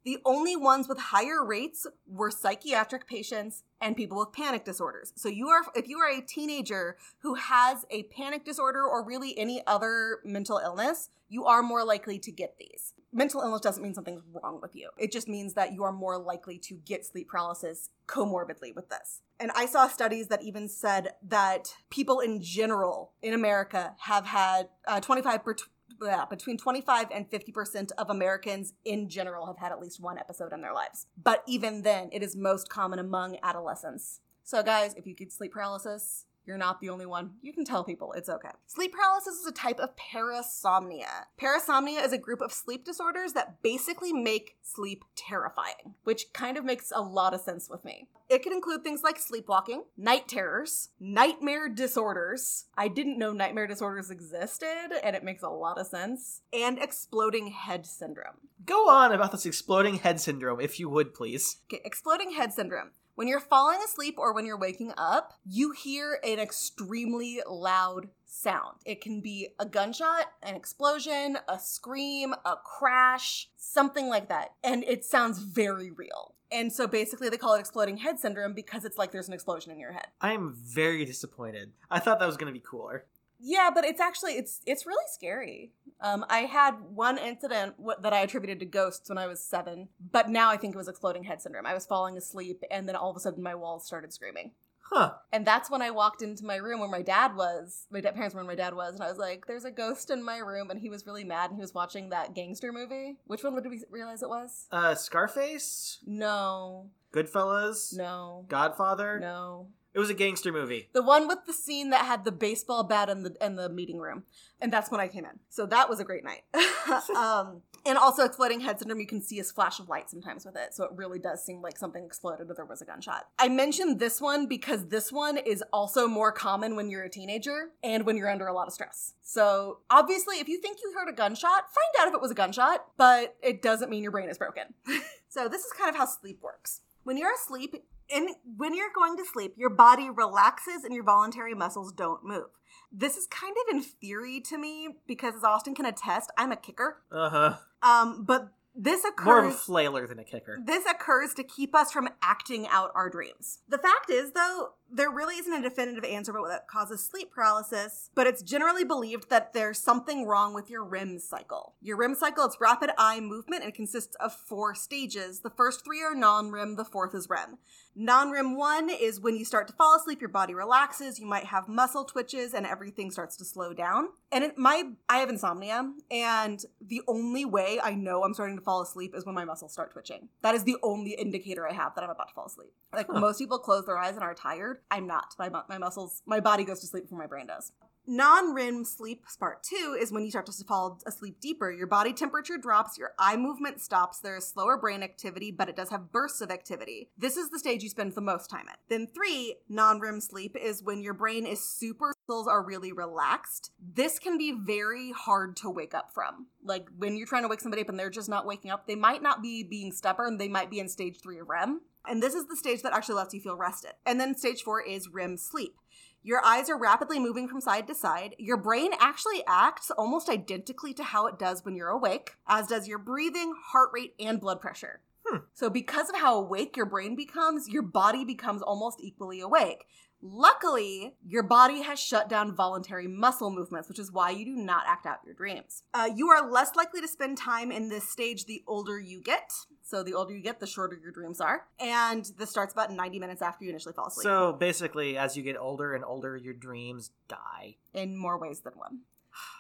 [0.04, 5.12] The only ones with higher rates were psychiatric patients and people with panic disorders.
[5.16, 9.36] So you are if you are a teenager who has a panic disorder or really
[9.36, 12.94] any other mental illness, you are more likely to get these.
[13.12, 14.88] Mental illness doesn't mean something's wrong with you.
[14.96, 19.20] It just means that you are more likely to get sleep paralysis comorbidly with this.
[19.40, 24.68] And I saw studies that even said that people in general in America have had
[24.86, 25.54] uh, 25 per
[26.02, 30.52] yeah, between 25 and 50% of Americans in general have had at least one episode
[30.52, 31.06] in their lives.
[31.20, 34.20] But even then, it is most common among adolescents.
[34.44, 37.32] So, guys, if you get sleep paralysis, you're not the only one.
[37.42, 38.48] You can tell people it's okay.
[38.66, 41.26] Sleep paralysis is a type of parasomnia.
[41.38, 46.64] Parasomnia is a group of sleep disorders that basically make sleep terrifying, which kind of
[46.64, 48.08] makes a lot of sense with me.
[48.30, 52.64] It can include things like sleepwalking, night terrors, nightmare disorders.
[52.76, 57.48] I didn't know nightmare disorders existed, and it makes a lot of sense, and exploding
[57.48, 58.36] head syndrome.
[58.66, 61.58] Go on about this exploding head syndrome, if you would, please.
[61.72, 62.90] Okay, exploding head syndrome.
[63.18, 68.76] When you're falling asleep or when you're waking up, you hear an extremely loud sound.
[68.84, 74.52] It can be a gunshot, an explosion, a scream, a crash, something like that.
[74.62, 76.36] And it sounds very real.
[76.52, 79.72] And so basically, they call it exploding head syndrome because it's like there's an explosion
[79.72, 80.06] in your head.
[80.20, 81.72] I am very disappointed.
[81.90, 83.04] I thought that was going to be cooler.
[83.40, 85.72] Yeah, but it's actually it's it's really scary.
[86.00, 89.88] Um, I had one incident w- that I attributed to ghosts when I was seven,
[90.12, 91.66] but now I think it was exploding head syndrome.
[91.66, 94.52] I was falling asleep, and then all of a sudden my walls started screaming,
[94.90, 95.14] Huh.
[95.32, 97.86] and that's when I walked into my room where my dad was.
[97.90, 100.10] My da- parents were where my dad was, and I was like, "There's a ghost
[100.10, 103.18] in my room," and he was really mad, and he was watching that gangster movie.
[103.26, 104.66] Which one did we realize it was?
[104.70, 105.98] Uh, Scarface?
[106.06, 107.96] No, Goodfellas?
[107.96, 109.18] no, Godfather?
[109.20, 109.68] no.
[109.98, 110.90] It was a gangster movie.
[110.92, 113.98] The one with the scene that had the baseball bat in the in the meeting
[113.98, 114.22] room,
[114.60, 115.40] and that's when I came in.
[115.48, 116.42] So that was a great night.
[117.16, 120.54] um, and also exploding head syndrome, you can see a flash of light sometimes with
[120.54, 123.26] it, so it really does seem like something exploded or there was a gunshot.
[123.40, 127.70] I mentioned this one because this one is also more common when you're a teenager
[127.82, 129.14] and when you're under a lot of stress.
[129.22, 132.36] So obviously, if you think you heard a gunshot, find out if it was a
[132.36, 134.74] gunshot, but it doesn't mean your brain is broken.
[135.28, 136.82] so this is kind of how sleep works.
[137.02, 137.74] When you're asleep,
[138.14, 142.48] and when you're going to sleep, your body relaxes and your voluntary muscles don't move.
[142.90, 146.56] This is kind of in theory to me because, as Austin can attest, I'm a
[146.56, 147.02] kicker.
[147.12, 147.56] Uh huh.
[147.82, 150.58] Um, but this occurs More of a flailer than a kicker.
[150.64, 153.58] This occurs to keep us from acting out our dreams.
[153.68, 158.10] The fact is, though, there really isn't a definitive answer about what causes sleep paralysis,
[158.14, 161.74] but it's generally believed that there's something wrong with your REM cycle.
[161.80, 165.40] Your REM cycle is rapid eye movement and it consists of four stages.
[165.40, 167.58] The first three are non REM, the fourth is REM.
[168.00, 171.46] Non REM 1 is when you start to fall asleep, your body relaxes, you might
[171.46, 174.10] have muscle twitches, and everything starts to slow down.
[174.30, 178.62] And it, my, I have insomnia, and the only way I know I'm starting to
[178.62, 180.28] fall asleep is when my muscles start twitching.
[180.42, 182.70] That is the only indicator I have that I'm about to fall asleep.
[182.92, 183.18] Like Huh.
[183.18, 184.77] most people close their eyes and are tired.
[184.90, 185.34] I'm not.
[185.38, 187.72] My, my muscles, my body goes to sleep before my brain does.
[188.10, 191.70] Non REM sleep, part two, is when you start to fall asleep deeper.
[191.70, 195.76] Your body temperature drops, your eye movement stops, there is slower brain activity, but it
[195.76, 197.10] does have bursts of activity.
[197.18, 198.74] This is the stage you spend the most time in.
[198.88, 202.14] Then three, non REM sleep, is when your brain is super
[202.46, 203.70] are really relaxed.
[203.94, 206.46] This can be very hard to wake up from.
[206.62, 208.96] Like when you're trying to wake somebody up and they're just not waking up, they
[208.96, 211.80] might not be being stubborn, they might be in stage three of REM.
[212.08, 213.92] And this is the stage that actually lets you feel rested.
[214.06, 215.74] And then stage four is REM sleep.
[216.22, 218.34] Your eyes are rapidly moving from side to side.
[218.38, 222.88] Your brain actually acts almost identically to how it does when you're awake, as does
[222.88, 225.00] your breathing, heart rate, and blood pressure.
[225.24, 225.38] Hmm.
[225.52, 229.84] So, because of how awake your brain becomes, your body becomes almost equally awake.
[230.20, 234.82] Luckily, your body has shut down voluntary muscle movements, which is why you do not
[234.86, 235.84] act out your dreams.
[235.94, 239.52] Uh, you are less likely to spend time in this stage the older you get.
[239.82, 241.66] So, the older you get, the shorter your dreams are.
[241.78, 244.24] And this starts about 90 minutes after you initially fall asleep.
[244.24, 247.76] So basically, as you get older and older, your dreams die.
[247.94, 249.00] in more ways than one.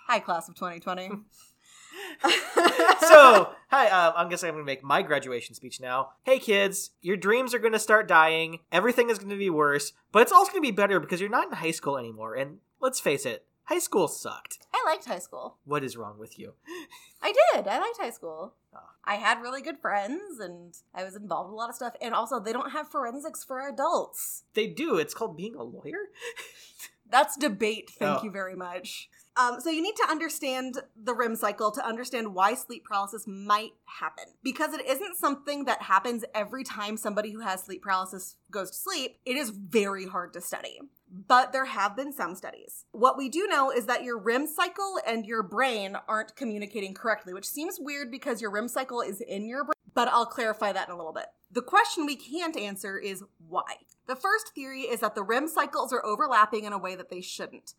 [0.08, 1.10] Hi, class of 2020.
[3.00, 6.10] so, hi, uh, I'm guessing I'm going to make my graduation speech now.
[6.22, 8.60] Hey, kids, your dreams are going to start dying.
[8.72, 11.30] Everything is going to be worse, but it's also going to be better because you're
[11.30, 12.34] not in high school anymore.
[12.34, 14.58] And let's face it, high school sucked.
[14.74, 15.56] I liked high school.
[15.64, 16.54] What is wrong with you?
[17.22, 17.66] I did.
[17.66, 18.54] I liked high school.
[18.74, 18.78] Oh.
[19.04, 21.94] I had really good friends and I was involved in a lot of stuff.
[22.00, 24.44] And also, they don't have forensics for adults.
[24.54, 24.96] They do.
[24.98, 26.10] It's called being a lawyer.
[27.10, 27.90] That's debate.
[27.90, 28.24] Thank Oh.
[28.24, 29.08] you very much.
[29.38, 33.70] Um, so you need to understand the REM cycle to understand why sleep paralysis might
[33.84, 34.24] happen.
[34.42, 38.76] Because it isn't something that happens every time somebody who has sleep paralysis goes to
[38.76, 39.20] sleep.
[39.24, 40.80] It is very hard to study.
[41.10, 42.84] But there have been some studies.
[42.90, 47.32] What we do know is that your REM cycle and your brain aren't communicating correctly,
[47.32, 50.88] which seems weird because your REM cycle is in your brain, but I'll clarify that
[50.88, 51.26] in a little bit.
[51.50, 53.76] The question we can't answer is why.
[54.06, 57.20] The first theory is that the REM cycles are overlapping in a way that they
[57.22, 57.74] shouldn't.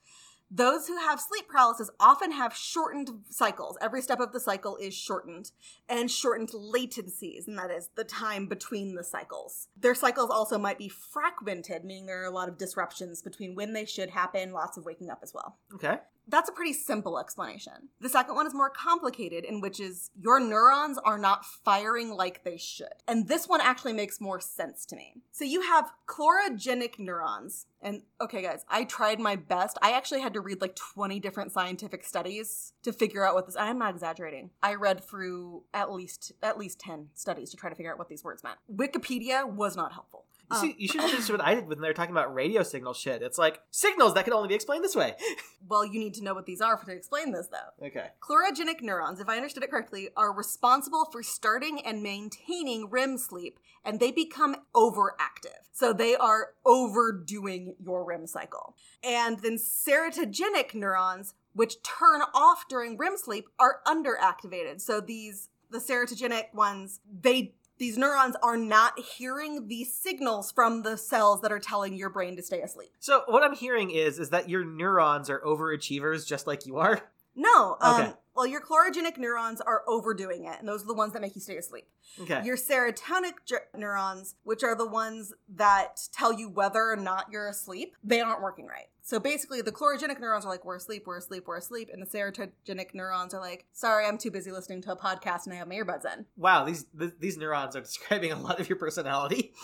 [0.51, 3.77] Those who have sleep paralysis often have shortened cycles.
[3.81, 5.51] Every step of the cycle is shortened
[5.87, 9.67] and shortened latencies, and that is the time between the cycles.
[9.79, 13.73] Their cycles also might be fragmented, meaning there are a lot of disruptions between when
[13.73, 15.57] they should happen, lots of waking up as well.
[15.75, 15.99] Okay.
[16.29, 17.89] That's a pretty simple explanation.
[17.99, 22.43] The second one is more complicated, in which is your neurons are not firing like
[22.43, 22.87] they should.
[23.07, 25.15] And this one actually makes more sense to me.
[25.31, 27.65] So you have chlorogenic neurons.
[27.81, 29.77] And okay, guys, I tried my best.
[29.81, 33.55] I actually had to read like 20 different scientific studies to figure out what this
[33.55, 34.51] I'm not exaggerating.
[34.61, 38.09] I read through at least at least 10 studies to try to figure out what
[38.09, 38.57] these words meant.
[38.71, 40.25] Wikipedia was not helpful.
[40.51, 42.33] You, Um, see, you should have just what I did when they were talking about
[42.33, 43.21] radio signal shit.
[43.21, 45.15] It's like signals that can only be explained this way.
[45.67, 47.87] well, you need to know what these are for to explain this though.
[47.87, 48.07] Okay.
[48.21, 53.59] Chlorogenic neurons, if I understood it correctly, are responsible for starting and maintaining REM sleep,
[53.85, 55.67] and they become overactive.
[55.71, 58.75] So they are overdoing your REM cycle.
[59.03, 64.81] And then serotogenic neurons, which turn off during REM sleep, are underactivated.
[64.81, 70.97] So these the serotogenic ones, they these neurons are not hearing the signals from the
[70.97, 72.89] cells that are telling your brain to stay asleep.
[72.99, 77.01] So what I'm hearing is is that your neurons are overachievers just like you are.
[77.35, 78.13] No, um, Okay.
[78.39, 81.41] Well, your chlorogenic neurons are overdoing it, and those are the ones that make you
[81.41, 81.85] stay asleep.
[82.21, 82.41] Okay.
[82.45, 87.49] Your serotonic ger- neurons, which are the ones that tell you whether or not you're
[87.49, 88.85] asleep, they aren't working right.
[89.01, 91.89] So basically, the chlorogenic neurons are like, we're asleep, we're asleep, we're asleep.
[91.91, 95.53] And the serotogenic neurons are like, sorry, I'm too busy listening to a podcast and
[95.53, 96.25] I have my earbuds in.
[96.37, 99.51] wow, these th- these neurons are describing a lot of your personality.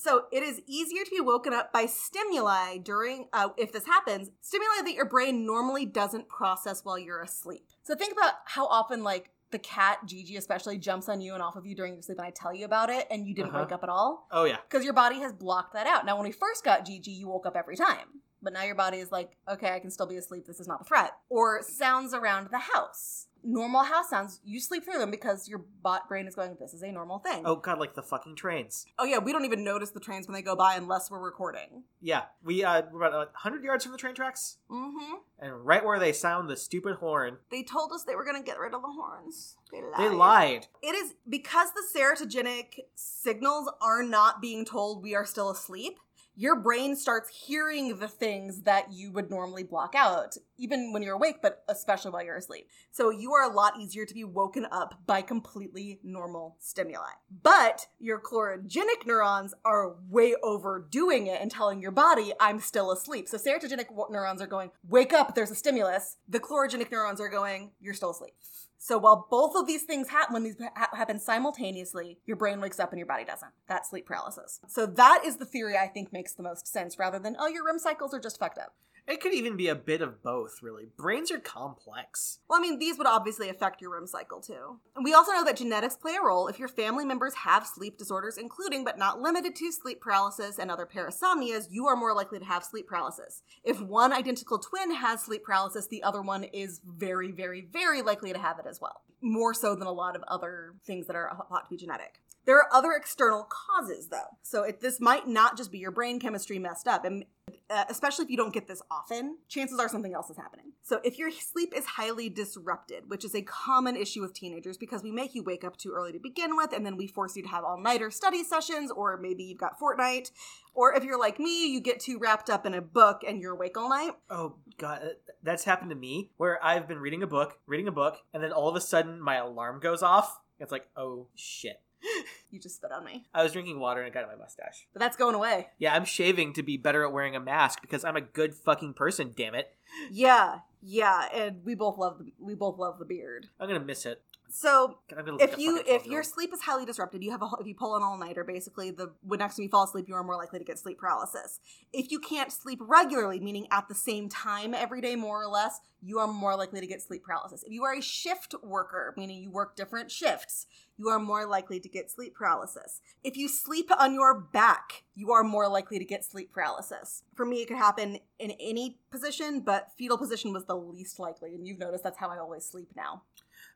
[0.00, 4.30] So it is easier to be woken up by stimuli during, uh, if this happens,
[4.40, 7.66] stimuli that your brain normally doesn't process while you're asleep.
[7.82, 11.56] So think about how often, like, the cat, Gigi especially, jumps on you and off
[11.56, 13.64] of you during your sleep, and I tell you about it, and you didn't Uh-huh.
[13.64, 14.28] wake up at all.
[14.30, 14.58] Oh yeah.
[14.68, 16.04] because your body has blocked that out.
[16.04, 18.20] Now, when we first got Gigi, you woke up every time.
[18.42, 20.46] But now your body is like, okay, I can still be asleep.
[20.46, 21.12] This is not a threat.
[21.28, 23.26] Or sounds around the house.
[23.44, 26.82] Normal house sounds, you sleep through them because your bot brain is going, this is
[26.82, 27.42] a normal thing.
[27.44, 28.84] Oh god, like the fucking trains.
[28.98, 31.84] Oh, yeah, we don't even notice the trains when they go by unless we're recording.
[32.00, 35.14] Yeah, we uh we're about hundred yards from the train tracks, Mm hmm.
[35.38, 38.46] and right where they sound the stupid horn, They told us they were going to
[38.46, 39.56] get rid of the horns.
[39.70, 39.98] They lied.
[39.98, 40.66] they lied.
[40.82, 46.00] It is because the serotogenic signals are not being told we are still asleep.
[46.40, 51.16] Your brain starts hearing the things that you would normally block out, even when you're
[51.16, 52.68] awake, but especially while you're asleep.
[52.92, 57.10] So you are a lot easier to be woken up by completely normal stimuli.
[57.42, 63.26] But your chlorogenic neurons are way overdoing it and telling your body, I'm still asleep.
[63.28, 66.18] So serotogenic neurons are going, wake up, there's a stimulus.
[66.28, 68.34] The chlorogenic neurons are going, you're still asleep.
[68.78, 72.78] So while both of these things happen, when these ha- happen simultaneously, your brain wakes
[72.78, 73.52] up and your body doesn't.
[73.68, 74.60] That's sleep paralysis.
[74.68, 77.64] So that is the theory I think makes the most sense, rather than oh your
[77.64, 78.74] REM cycles are just fucked up.
[79.08, 80.90] It could even be a bit of both, really.
[80.98, 82.40] Brains are complex.
[82.46, 84.80] Well, I mean, these would obviously affect your REM cycle too.
[84.94, 87.96] And we also know that genetics play a role if your family members have sleep
[87.96, 92.38] disorders, including but not limited to sleep paralysis and other parasomnias, you are more likely
[92.38, 93.42] to have sleep paralysis.
[93.64, 98.34] If one identical twin has sleep paralysis, the other one is very, very, very likely
[98.34, 99.00] to have it as well.
[99.22, 102.20] More so than a lot of other things that are thought to be genetic.
[102.44, 104.36] There are other external causes, though.
[104.42, 107.24] So it, this might not just be your brain chemistry messed up, and
[107.70, 110.72] uh, especially if you don't get this often, chances are something else is happening.
[110.82, 115.02] So if your sleep is highly disrupted, which is a common issue with teenagers because
[115.02, 117.42] we make you wake up too early to begin with, and then we force you
[117.42, 120.30] to have all-nighter study sessions, or maybe you've got Fortnite,
[120.74, 123.52] or if you're like me, you get too wrapped up in a book and you're
[123.52, 124.12] awake all night.
[124.30, 125.02] Oh god,
[125.42, 128.52] that's happened to me where I've been reading a book, reading a book, and then
[128.52, 130.38] all of a sudden my alarm goes off.
[130.60, 131.80] It's like, oh shit.
[132.50, 133.24] you just spit on me.
[133.34, 134.86] I was drinking water and it got in my mustache.
[134.92, 135.68] But that's going away.
[135.78, 138.94] Yeah, I'm shaving to be better at wearing a mask because I'm a good fucking
[138.94, 139.74] person, damn it.
[140.10, 143.48] Yeah, yeah, and we both love the we both love the beard.
[143.58, 144.22] I'm gonna miss it.
[144.50, 147.48] So I'm gonna look if you if your sleep is highly disrupted, you have a
[147.60, 150.14] if you pull an all nighter, basically the when next time you fall asleep, you
[150.14, 151.60] are more likely to get sleep paralysis.
[151.92, 155.80] If you can't sleep regularly, meaning at the same time every day, more or less,
[156.02, 157.62] you are more likely to get sleep paralysis.
[157.62, 161.78] If you are a shift worker, meaning you work different shifts, you are more likely
[161.80, 163.02] to get sleep paralysis.
[163.22, 167.22] If you sleep on your back, you are more likely to get sleep paralysis.
[167.34, 171.54] For me, it could happen in any position, but fetal position was the least likely,
[171.54, 173.22] and you've noticed that's how I always sleep now.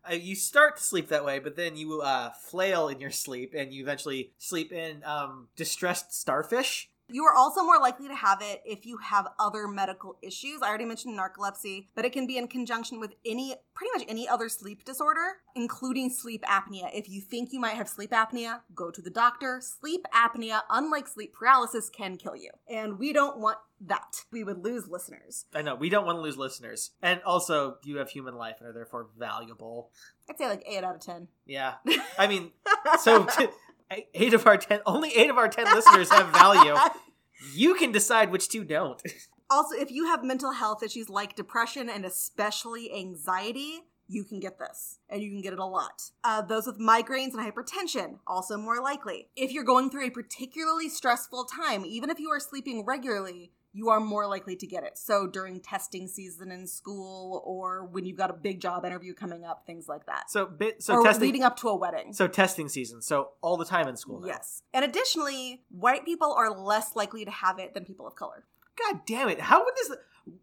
[0.09, 3.55] Uh, you start to sleep that way, but then you uh, flail in your sleep
[3.57, 6.90] and you eventually sleep in um, distressed starfish.
[7.13, 10.63] You are also more likely to have it if you have other medical issues.
[10.63, 14.29] I already mentioned narcolepsy, but it can be in conjunction with any, pretty much any
[14.29, 16.89] other sleep disorder, including sleep apnea.
[16.95, 19.61] If you think you might have sleep apnea, go to the doctor.
[19.61, 22.51] Sleep apnea, unlike sleep paralysis, can kill you.
[22.69, 24.25] And we don't want that.
[24.31, 25.47] We would lose listeners.
[25.55, 28.69] I know we don't want to lose listeners, and also you have human life and
[28.69, 29.91] are therefore valuable.
[30.31, 31.29] I'd say like 8 out of 10.
[31.47, 31.75] Yeah,
[32.19, 32.53] I mean,
[33.01, 33.27] so
[34.14, 36.74] eight of our ten, only eight of our ten listeners have value.
[37.55, 39.03] You can decide which two don't.
[39.51, 44.59] Also, if you have mental health issues like depression and especially anxiety, you can get
[44.59, 46.11] this, and you can get it a lot.
[46.22, 49.28] Uh, those with migraines and hypertension, also more likely.
[49.36, 53.89] If you're going through a particularly stressful time, even if you are sleeping regularly, you
[53.89, 54.99] are more likely to get it.
[54.99, 59.45] So during testing season in school, or when you've got a big job interview coming
[59.45, 60.31] up, things like that.
[60.31, 62.12] So, bit, so or testing, leading up to a wedding.
[62.12, 63.03] so testing season.
[63.03, 64.20] So all the time in school.
[64.20, 64.29] Now.
[64.29, 64.62] Yes.
[64.75, 68.45] And additionally, white people are less likely to have it than people of color.
[68.77, 69.39] God damn it!
[69.39, 69.99] How does the,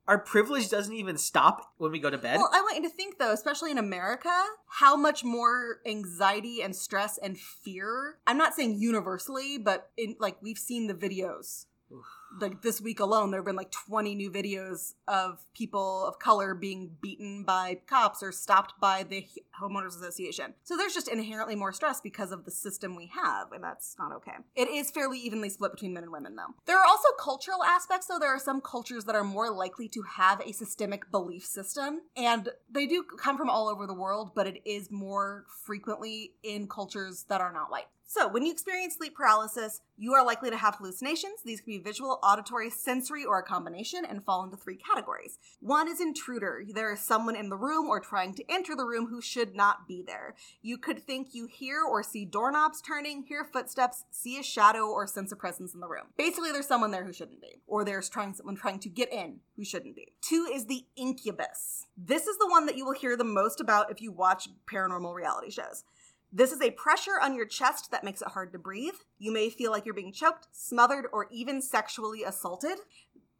[0.07, 2.37] our privilege doesn't even stop when we go to bed?
[2.37, 6.75] Well, I want you to think though, especially in America, how much more anxiety and
[6.75, 8.19] stress and fear.
[8.27, 11.65] I'm not saying universally, but in like we've seen the videos.
[11.91, 12.05] Oof.
[12.39, 16.53] Like this week alone, there have been like 20 new videos of people of color
[16.53, 19.27] being beaten by cops or stopped by the
[19.61, 20.53] homeowners association.
[20.63, 24.13] So there's just inherently more stress because of the system we have, and that's not
[24.17, 24.33] okay.
[24.55, 26.53] It is fairly evenly split between men and women, though.
[26.65, 28.19] There are also cultural aspects, though.
[28.19, 32.49] There are some cultures that are more likely to have a systemic belief system, and
[32.71, 37.25] they do come from all over the world, but it is more frequently in cultures
[37.29, 37.87] that are not white.
[38.11, 41.43] So, when you experience sleep paralysis, you are likely to have hallucinations.
[41.45, 45.37] These can be visual, auditory, sensory, or a combination, and fall into three categories.
[45.59, 46.63] One is intruder.
[46.67, 49.87] There is someone in the room or trying to enter the room who should not
[49.87, 50.33] be there.
[50.63, 55.05] You could think you hear or see doorknobs turning, hear footsteps, see a shadow, or
[55.05, 56.05] sense a presence in the room.
[56.17, 59.41] Basically, there's someone there who shouldn't be, or there's trying someone trying to get in
[59.55, 60.13] who shouldn't be.
[60.19, 61.85] Two is the incubus.
[61.95, 65.13] This is the one that you will hear the most about if you watch paranormal
[65.13, 65.83] reality shows.
[66.31, 68.93] This is a pressure on your chest that makes it hard to breathe.
[69.17, 72.77] You may feel like you're being choked, smothered, or even sexually assaulted.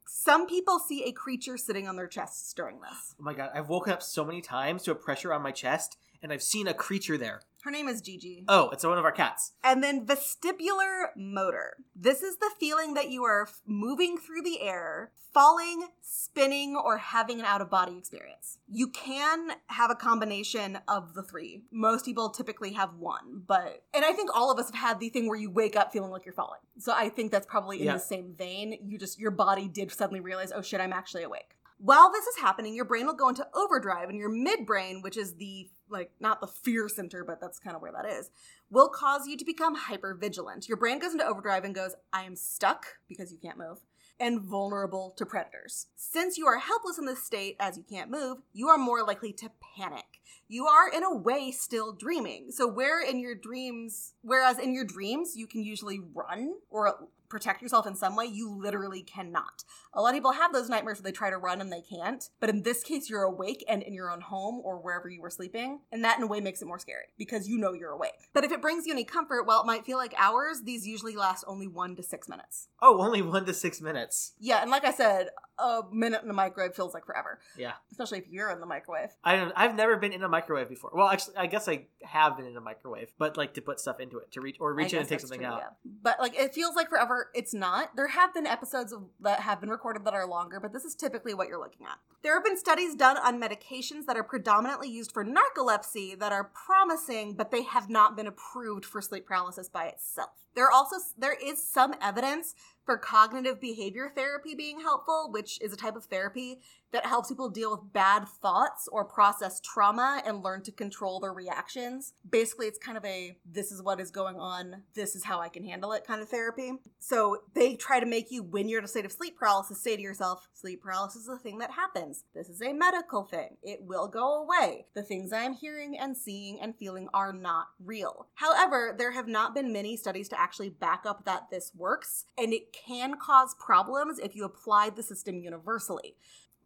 [0.08, 3.16] Some people see a creature sitting on their chests during this.
[3.20, 3.52] oh my god!
[3.54, 6.68] I've woken up so many times to a pressure on my chest, and I've seen
[6.68, 7.42] a creature there.
[7.64, 8.46] Her name is Gigi.
[8.48, 9.52] Oh, it's one of our cats.
[9.64, 11.76] And then vestibular motor.
[11.96, 16.98] This is the feeling that you are f- moving through the air, falling, spinning, or
[16.98, 18.60] having an out of body experience.
[18.70, 21.64] You can have a combination of the three.
[21.72, 25.10] Most people typically have one, but, and I think all of us have had the
[25.10, 26.62] thing where you wake up feeling like you're falling.
[26.78, 27.94] So I think that's probably in Yeah.
[27.94, 28.78] the same vein.
[28.86, 31.56] You just, your body did suddenly realize, oh shit, I'm actually awake.
[31.82, 35.36] While this is happening, your brain will go into overdrive, and your midbrain, which is
[35.36, 38.30] the like not the fear center, but that's kind of where that is,
[38.70, 40.68] will cause you to become hyper vigilant.
[40.68, 43.80] Your brain goes into overdrive and goes, I am stuck because you can't move
[44.20, 45.88] and vulnerable to predators.
[45.96, 49.32] Since you are helpless in this state as you can't move, you are more likely
[49.34, 50.20] to panic.
[50.48, 52.52] You are in a way still dreaming.
[52.52, 57.62] So where in your dreams, whereas in your dreams you can usually run or protect
[57.62, 59.64] yourself in some way, you literally cannot.
[59.94, 62.30] A lot of people have those nightmares where they try to run and they can't.
[62.40, 65.30] But in this case, you're awake and in your own home or wherever you were
[65.30, 65.80] sleeping.
[65.92, 68.30] And that in a way makes it more scary because you know you're awake.
[68.34, 71.16] But if it brings you any comfort, while it might feel like hours, these usually
[71.16, 72.68] last only one to six minutes.
[72.82, 74.34] Oh, only one to six minutes.
[74.40, 75.30] Yeah, and like I said,
[75.60, 77.40] a minute in the microwave feels like forever.
[77.58, 77.74] Yeah.
[77.92, 79.10] Especially if you're in the microwave.
[79.24, 79.52] I don't.
[79.56, 80.92] I've never been in a microwave before.
[80.94, 84.00] Well, actually, I guess I have been in a microwave, but like to put stuff
[84.00, 85.60] into it to reach or reach I in and take something true, out.
[85.60, 85.92] yeah.
[86.02, 87.30] But like it feels like forever.
[87.34, 87.96] It's not.
[87.96, 90.94] There have been episodes of, that have been recorded that are longer, but this is
[90.94, 91.98] typically what you're looking at.
[92.22, 96.52] There have been studies done on medications that are predominantly used for narcolepsy that are
[96.54, 100.32] promising, but they have not been approved for sleep paralysis by itself.
[100.60, 102.54] There also there is some evidence
[102.84, 106.60] for cognitive behavior therapy being helpful, which is a type of therapy
[106.92, 111.32] that helps people deal with bad thoughts or process trauma and learn to control their
[111.32, 112.14] reactions.
[112.28, 115.50] Basically, it's kind of a this is what is going on, this is how I
[115.50, 116.72] can handle it kind of therapy.
[116.98, 119.96] So they try to make you, when you're in a state of sleep paralysis, say
[119.96, 122.24] to yourself, sleep paralysis is a thing that happens.
[122.34, 123.58] This is a medical thing.
[123.62, 124.88] It will go away.
[124.96, 128.30] The things I am hearing and seeing and feeling are not real.
[128.34, 132.54] However, there have not been many studies to actually back up that this works, and
[132.54, 136.16] it can cause problems if you apply the system universally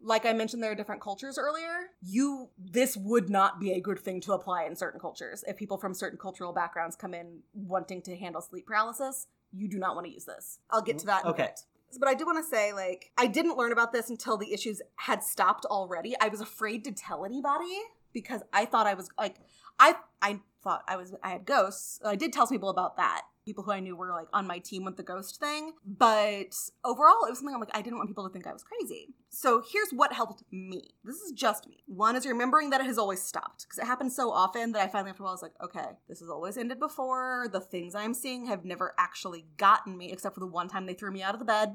[0.04, 1.90] like I mentioned, there are different cultures earlier.
[2.02, 5.44] You, this would not be a good thing to apply in certain cultures.
[5.48, 9.78] If people from certain cultural backgrounds come in wanting to handle sleep paralysis, you do
[9.78, 10.58] not want to use this.
[10.70, 11.24] I'll get to that.
[11.24, 11.44] Okay.
[11.44, 11.98] A.
[11.98, 14.82] But I do want to say, like, I didn't learn about this until the issues
[14.96, 16.14] had stopped already.
[16.20, 17.78] I was afraid to tell anybody
[18.12, 19.36] because I thought I was like,
[19.78, 22.00] I I thought I was I had ghosts.
[22.04, 23.22] I did tell people about that.
[23.44, 25.72] People who I knew were like on my team with the ghost thing.
[25.84, 28.64] But overall, it was something I'm like, I didn't want people to think I was
[28.64, 29.14] crazy.
[29.28, 30.94] So here's what helped me.
[31.04, 31.82] This is just me.
[31.86, 34.88] One is remembering that it has always stopped because it happens so often that I
[34.88, 37.48] finally after a while I was like, okay, this has always ended before.
[37.52, 40.94] The things I'm seeing have never actually gotten me, except for the one time they
[40.94, 41.74] threw me out of the bed.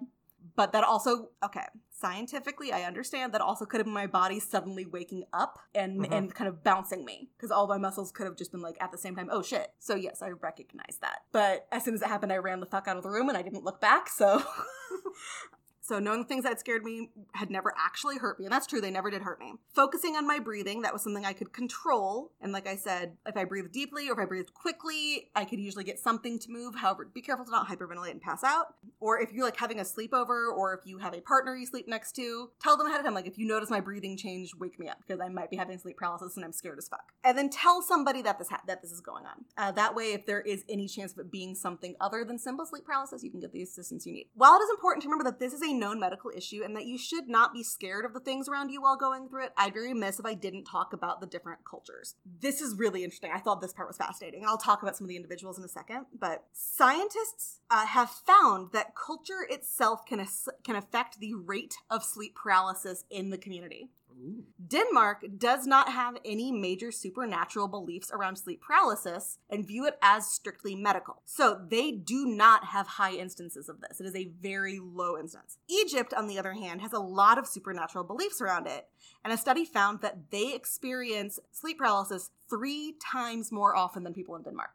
[0.56, 4.86] But that also, okay, scientifically, I understand that also could have been my body suddenly
[4.86, 6.12] waking up and Mhm.
[6.12, 8.92] and kind of bouncing me because all my muscles could have just been like at
[8.92, 9.74] the same time, oh shit.
[9.80, 11.20] So yes, I recognize that.
[11.32, 13.38] But as soon as it happened, I ran the fuck out of the room and
[13.38, 14.10] I didn't look back.
[14.10, 14.44] So.
[15.90, 18.80] So knowing the things that scared me had never actually hurt me, and that's true,
[18.80, 19.56] they never did hurt me.
[19.74, 22.32] Focusing on my breathing, that was something I could control.
[22.42, 25.60] And like I said, if I breathe deeply or if I breathe quickly, I could
[25.60, 26.76] usually get something to move.
[26.76, 28.76] However, be careful to not hyperventilate and pass out.
[29.00, 31.88] Or if you're like having a sleepover or if you have a partner you sleep
[31.88, 34.80] next to, tell them ahead of time, like if you notice my breathing change, wake
[34.80, 37.14] me up because I might be having sleep paralysis and I'm scared as fuck.
[37.24, 39.46] And then tell somebody that this ha- that this is going on.
[39.58, 42.68] Uh, that way, if there is any chance of it being something other than simple
[42.68, 44.28] sleep paralysis, you can get the assistance you need.
[44.36, 46.86] While it is important to remember that this is a known medical issue and that
[46.86, 49.74] you should not be scared of the things around you while going through it, I'd
[49.74, 52.16] be remiss if I didn't talk about the different cultures.
[52.42, 53.32] This is really interesting.
[53.34, 54.44] I thought this part was fascinating.
[54.46, 58.72] I'll talk about some of the individuals in a second, but scientists uh, have found
[58.74, 63.90] that culture itself can as- can affect the rate of sleep paralysis in the community.
[64.22, 64.44] Ooh.
[64.68, 70.28] Denmark does not have any major supernatural beliefs around sleep paralysis and view it as
[70.28, 71.22] strictly medical.
[71.26, 74.00] So they do not have high instances of this.
[74.00, 75.58] It is a very low instance.
[75.70, 78.88] Egypt, on the other hand, has a lot of supernatural beliefs around it.
[79.24, 84.36] And a study found that they experience sleep paralysis three times more often than people
[84.36, 84.72] in Denmark.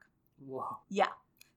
[0.47, 0.79] Whoa.
[0.89, 1.09] Yeah.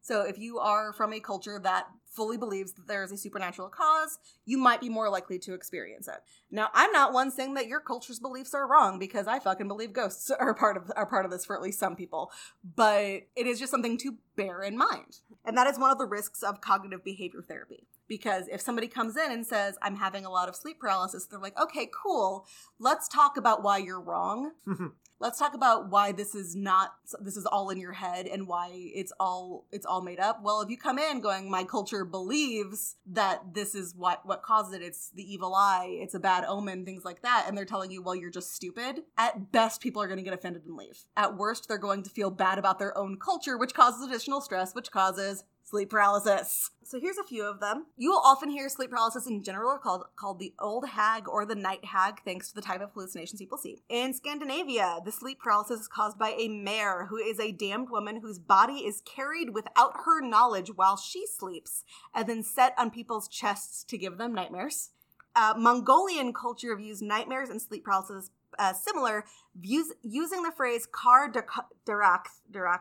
[0.01, 1.88] So if you are from a culture that
[2.18, 6.07] fully believes that there is a supernatural cause, you might be more likely to experience
[6.07, 6.15] it.
[6.49, 9.93] Now, I'm not one saying that your culture's beliefs are wrong because I fucking believe
[9.93, 12.32] ghosts are part of are part of this for at least some people,
[12.76, 15.20] but it is just something to bear in mind.
[15.45, 17.88] And that is one of the risks of cognitive behavior therapy.
[18.07, 21.39] Because if somebody comes in and says, I'm having a lot of sleep paralysis, they're
[21.39, 22.47] like, okay, cool.
[22.80, 24.51] Let's talk about why you're wrong
[25.20, 28.70] let's talk about why this is not this is all in your head and why
[28.74, 30.41] it's all it's all made up.
[30.43, 34.74] Well if you come in going my culture believes that this is what what caused
[34.74, 34.82] it.
[34.82, 35.97] It's the evil eye.
[36.01, 37.45] It's a bad omen things like that.
[37.47, 39.03] And they're telling you well you're just stupid.
[39.18, 40.99] At best people are going to get offended and leave.
[41.15, 44.76] At worst they're going to feel bad about their own culture which causes additional stress
[44.76, 46.72] which causes sleep paralysis.
[46.84, 47.88] So here's a few of them.
[47.97, 51.55] You will often hear sleep paralysis in general called called the old hag or the
[51.55, 53.80] night hag, thanks to the type of hallucinations people see.
[53.89, 58.22] In Scandinavia, the sleep paralysis is caused by a mare who is a damned woman
[58.22, 61.84] whose body is carried without her knowledge while she sleeps,
[62.15, 64.91] and then set on people's chests to give them nightmares.
[65.36, 71.32] Uh, Mongolian culture views nightmares and sleep paralysis uh, similar, views, using the phrase kar
[71.32, 72.80] darak, darak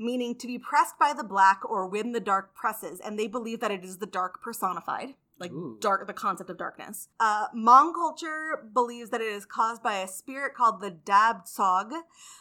[0.00, 3.60] meaning to be pressed by the black or when the dark presses, and they believe
[3.60, 5.14] that it is the dark personified.
[5.38, 5.78] Like Ooh.
[5.80, 7.08] dark, the concept of darkness.
[7.18, 11.92] Uh, Hmong culture believes that it is caused by a spirit called the Dabtsog,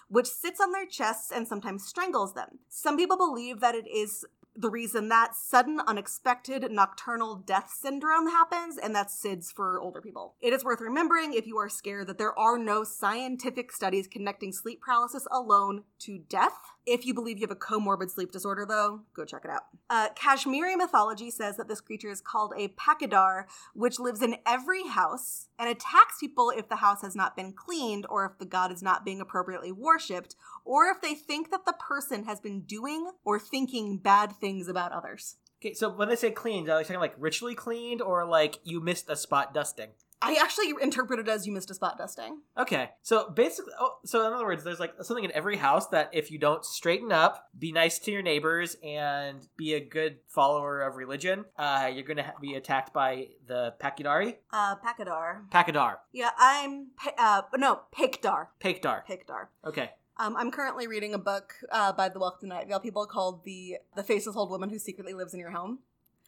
[0.10, 2.60] which sits on their chests and sometimes strangles them.
[2.68, 4.26] Some people believe that it is
[4.60, 10.36] the reason that sudden, unexpected nocturnal death syndrome happens, and that's SIDS for older people.
[10.42, 14.52] It is worth remembering if you are scared that there are no scientific studies connecting
[14.52, 16.60] sleep paralysis alone to death.
[16.92, 19.66] If you believe you have a comorbid sleep disorder, though, go check it out.
[19.92, 23.44] Uh, Kashmiri mythology says that this creature is called a pakadar,
[23.76, 28.08] which lives in every house and attacks people if the house has not been cleaned,
[28.10, 30.36] or if the god is not being appropriately worshipped,
[30.66, 34.92] or if they think that the person has been doing or thinking bad things about
[34.92, 35.36] others.
[35.62, 38.82] Okay, so when they say cleaned, are they talking like ritually cleaned or like you
[38.82, 39.90] missed a spot dusting?
[40.22, 42.42] I actually interpreted as you missed a spot dusting.
[42.58, 46.10] Okay, so basically, oh, so in other words, there's like something in every house that
[46.14, 50.82] if you don't straighten up, be nice to your neighbors, and be a good follower
[50.82, 54.36] of religion, uh, you're gonna ha- be attacked by the Pakidari.
[54.52, 55.50] Uh, Pakadar.
[55.52, 55.98] Pakadar.
[56.12, 56.88] Yeah, I'm.
[56.98, 58.48] Pa- uh, no, Pikdar.
[58.62, 59.04] Pakdar.
[59.08, 59.48] Pikdar.
[59.66, 59.92] Okay.
[60.22, 63.46] Um, I'm currently reading a book uh, by the Welcome to Night Vale people called
[63.46, 65.80] the the Faceless Old Woman Who Secretly Lives in Your Home,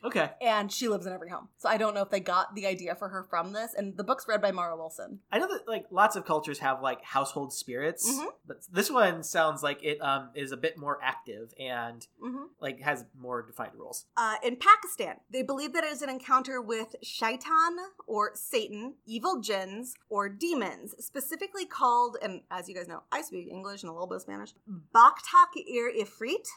[0.03, 0.31] Okay.
[0.41, 1.49] and she lives in every home.
[1.57, 3.73] So I don't know if they got the idea for her from this.
[3.75, 5.19] And the book's read by Mara Wilson.
[5.31, 8.27] I know that like lots of cultures have like household spirits, Mhm.
[8.47, 12.79] but this one sounds like it um is a bit more active and hmm like
[12.81, 14.05] has more defined rules.
[14.17, 17.77] Uh, in Pakistan, they believe that it is an encounter with shaitan
[18.07, 23.47] or Satan, evil jinns, or demons, specifically called, and as you guys know, I speak
[23.49, 24.53] English and a little bit of Spanish,
[24.93, 26.47] Baktak ir Ifrit.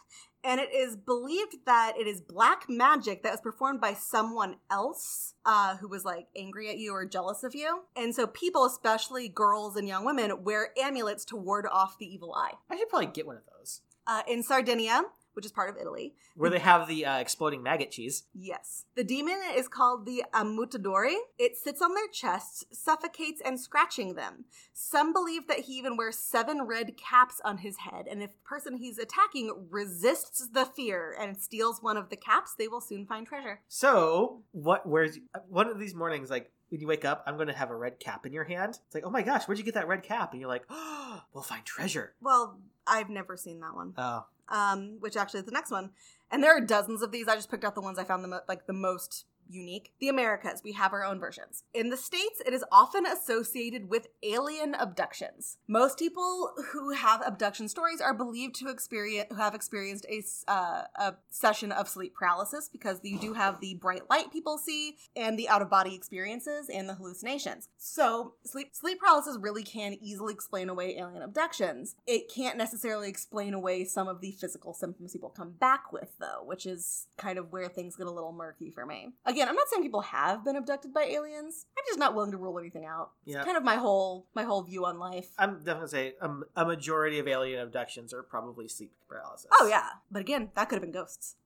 [0.45, 5.35] And it is believed that it is black magic that was performed by someone else
[5.47, 7.85] uh, who was like angry at you or jealous of you.
[7.97, 12.35] And so people, especially girls and young women, wear amulets to ward off the evil
[12.35, 12.53] eye.
[12.71, 13.81] I should probably get one of those.
[14.07, 15.05] Uh, in Sardinia,
[15.35, 18.25] which is part of Italy, Where they have the uh, exploding maggot cheese.
[18.35, 18.85] Yes.
[18.97, 21.17] The demon is called the Amutadori.
[21.39, 24.45] It sits on their chests, suffocates, and scratching them.
[24.73, 28.49] Some believe that he even wears seven red caps on his head, and if the
[28.49, 33.07] person he's attacking resists the fear and steals one of the caps, they will soon
[33.07, 33.61] find treasure.
[33.69, 34.87] So, what?
[34.87, 35.19] Where's
[35.49, 36.31] one of these mornings?
[36.31, 38.81] Like when you wake up, I'm going to have a red cap in your hand.
[38.85, 40.33] It's like, oh my gosh, where'd you get that red cap?
[40.33, 42.15] And you're like, oh, we'll find treasure.
[42.21, 43.95] Well, I've never seen that one.
[43.97, 45.91] Oh, um, which actually is the next one.
[46.33, 47.29] And there are dozens of these.
[47.29, 49.93] I just picked out the ones I found the mo- like the most unique.
[50.01, 51.65] The Americas, we have our own versions.
[51.73, 55.59] In the States, it is often associated with alien abductions.
[55.69, 60.83] Most people who have abduction stories are believed to experience who have experienced a, uh,
[60.97, 65.39] a session of sleep paralysis because you do have the bright light people see and
[65.39, 67.69] the out of body experiences and the hallucinations.
[67.77, 71.97] So sleep sleep paralysis really can easily explain away alien abductions.
[72.07, 76.43] It can't necessarily explain away some of the physical symptoms people come back with though,
[76.45, 79.13] which is kind of where things get a little murky for me.
[79.25, 81.67] Again, I'm not saying people have been abducted by aliens.
[81.77, 83.11] I'm just not willing to rule anything out.
[83.25, 83.39] Yeah.
[83.39, 85.29] It's kind of my whole my whole view on life.
[85.39, 89.49] I'm definitely say a, a majority of alien abductions are probably sleep paralysis.
[89.53, 91.37] Oh yeah, but again, that could have been ghosts.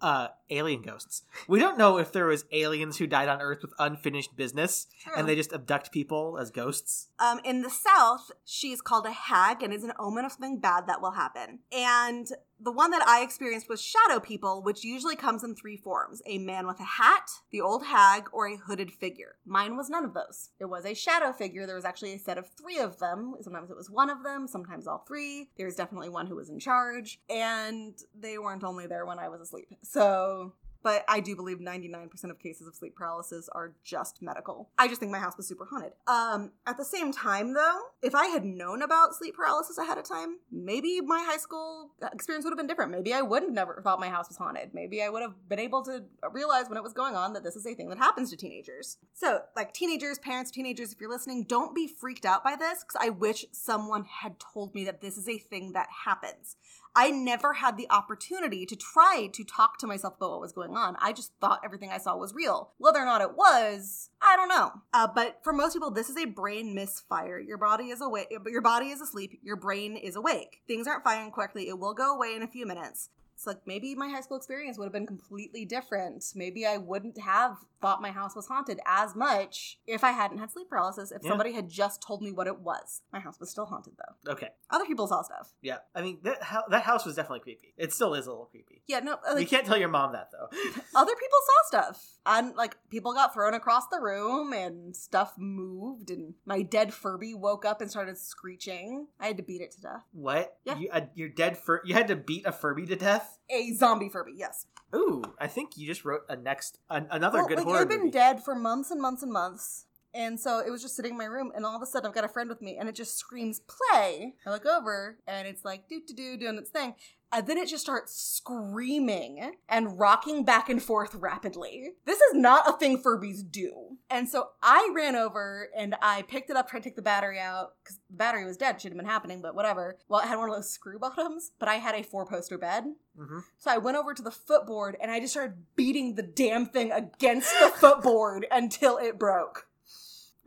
[0.00, 1.24] Uh, alien ghosts.
[1.48, 5.14] We don't know if there was aliens who died on Earth with unfinished business True.
[5.16, 7.08] and they just abduct people as ghosts.
[7.18, 10.86] Um, in the South, she's called a hag and is an omen of something bad
[10.86, 11.60] that will happen.
[11.72, 12.28] And
[12.60, 16.38] the one that I experienced was shadow people, which usually comes in three forms a
[16.38, 19.36] man with a hat, the old hag, or a hooded figure.
[19.46, 20.50] Mine was none of those.
[20.58, 21.66] It was a shadow figure.
[21.66, 23.34] There was actually a set of three of them.
[23.40, 25.50] Sometimes it was one of them, sometimes all three.
[25.56, 29.28] There was definitely one who was in charge, and they weren't only there when I
[29.28, 29.68] was asleep.
[29.82, 34.70] So but I do believe 99% of cases of sleep paralysis are just medical.
[34.78, 35.92] I just think my house was super haunted.
[36.06, 40.04] Um, at the same time, though, if I had known about sleep paralysis ahead of
[40.04, 42.92] time, maybe my high school experience would have been different.
[42.92, 44.70] Maybe I wouldn't have never thought my house was haunted.
[44.72, 47.56] Maybe I would have been able to realize when it was going on that this
[47.56, 48.98] is a thing that happens to teenagers.
[49.14, 53.00] So, like teenagers, parents, teenagers, if you're listening, don't be freaked out by this because
[53.00, 56.56] I wish someone had told me that this is a thing that happens.
[56.98, 60.76] I never had the opportunity to try to talk to myself about what was going
[60.76, 60.96] on.
[60.98, 62.72] I just thought everything I saw was real.
[62.78, 64.72] Whether or not it was, I don't know.
[64.92, 67.38] Uh, but for most people, this is a brain misfire.
[67.38, 70.62] Your body is awake, your body is asleep, your brain is awake.
[70.66, 71.68] Things aren't firing correctly.
[71.68, 73.10] It will go away in a few minutes.
[73.38, 76.24] It's like maybe my high school experience would have been completely different.
[76.34, 80.50] Maybe I wouldn't have thought my house was haunted as much if I hadn't had
[80.50, 81.12] sleep paralysis.
[81.12, 81.28] If Yeah.
[81.30, 84.32] somebody had just told me what it was, my house was still haunted though.
[84.32, 84.48] Okay.
[84.70, 85.52] Other people saw stuff.
[85.62, 85.78] Yeah.
[85.94, 87.74] I mean, that, ho- that house was definitely creepy.
[87.76, 88.82] It still is a little creepy.
[88.88, 90.48] Yeah, no, you can't tell your mom that, though.
[90.96, 96.10] other people saw stuff and like people got thrown across the room and stuff moved
[96.10, 99.80] and my dead furby woke up and started screeching i had to beat it to
[99.80, 100.56] death what?
[100.64, 100.78] Yeah.
[100.78, 101.80] You, uh, you're dead fur.
[101.84, 103.27] You had to beat a Furby to death?
[103.50, 107.48] A zombie furby yes Ooh, I think you just wrote a next, an, another well,
[107.48, 108.10] good like, horror i've been movie.
[108.10, 109.84] dead for months and months and months
[110.14, 112.14] And so it was just sitting in my room, and all of a sudden I've
[112.14, 114.34] got a friend with me, and it just screams play.
[114.46, 116.94] I look over, and it's like doo doo doo doing its thing.
[117.30, 121.90] And then it just starts screaming and rocking back and forth rapidly.
[122.06, 123.98] This is not a thing Furbies do.
[124.08, 127.38] And so I ran over and I picked it up, tried to take the battery
[127.38, 128.80] out because the battery was dead.
[128.80, 129.98] Shouldn't have been happening, but whatever.
[130.08, 132.84] Well, it had one of those screw bottoms, but I had a four poster bed.
[133.16, 136.64] hmm So I went over to the footboard and I just started beating the damn
[136.64, 139.66] thing against the footboard until it broke.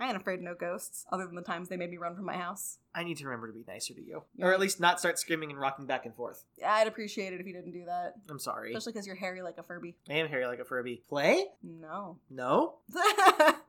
[0.01, 2.25] I ain't afraid of no ghosts, other than the times they made me run from
[2.25, 2.79] my house.
[2.95, 4.47] I need to remember to be nicer to you, Yeah.
[4.47, 6.43] or at least not start screaming and rocking back and forth.
[6.57, 8.15] Yeah, I'd appreciate it if you didn't do that.
[8.29, 8.71] I'm sorry.
[8.73, 9.95] Especially because you're hairy like a Furby.
[10.09, 11.03] I am hairy like a Furby.
[11.07, 11.45] Play?
[11.63, 12.17] No.
[12.29, 12.75] No.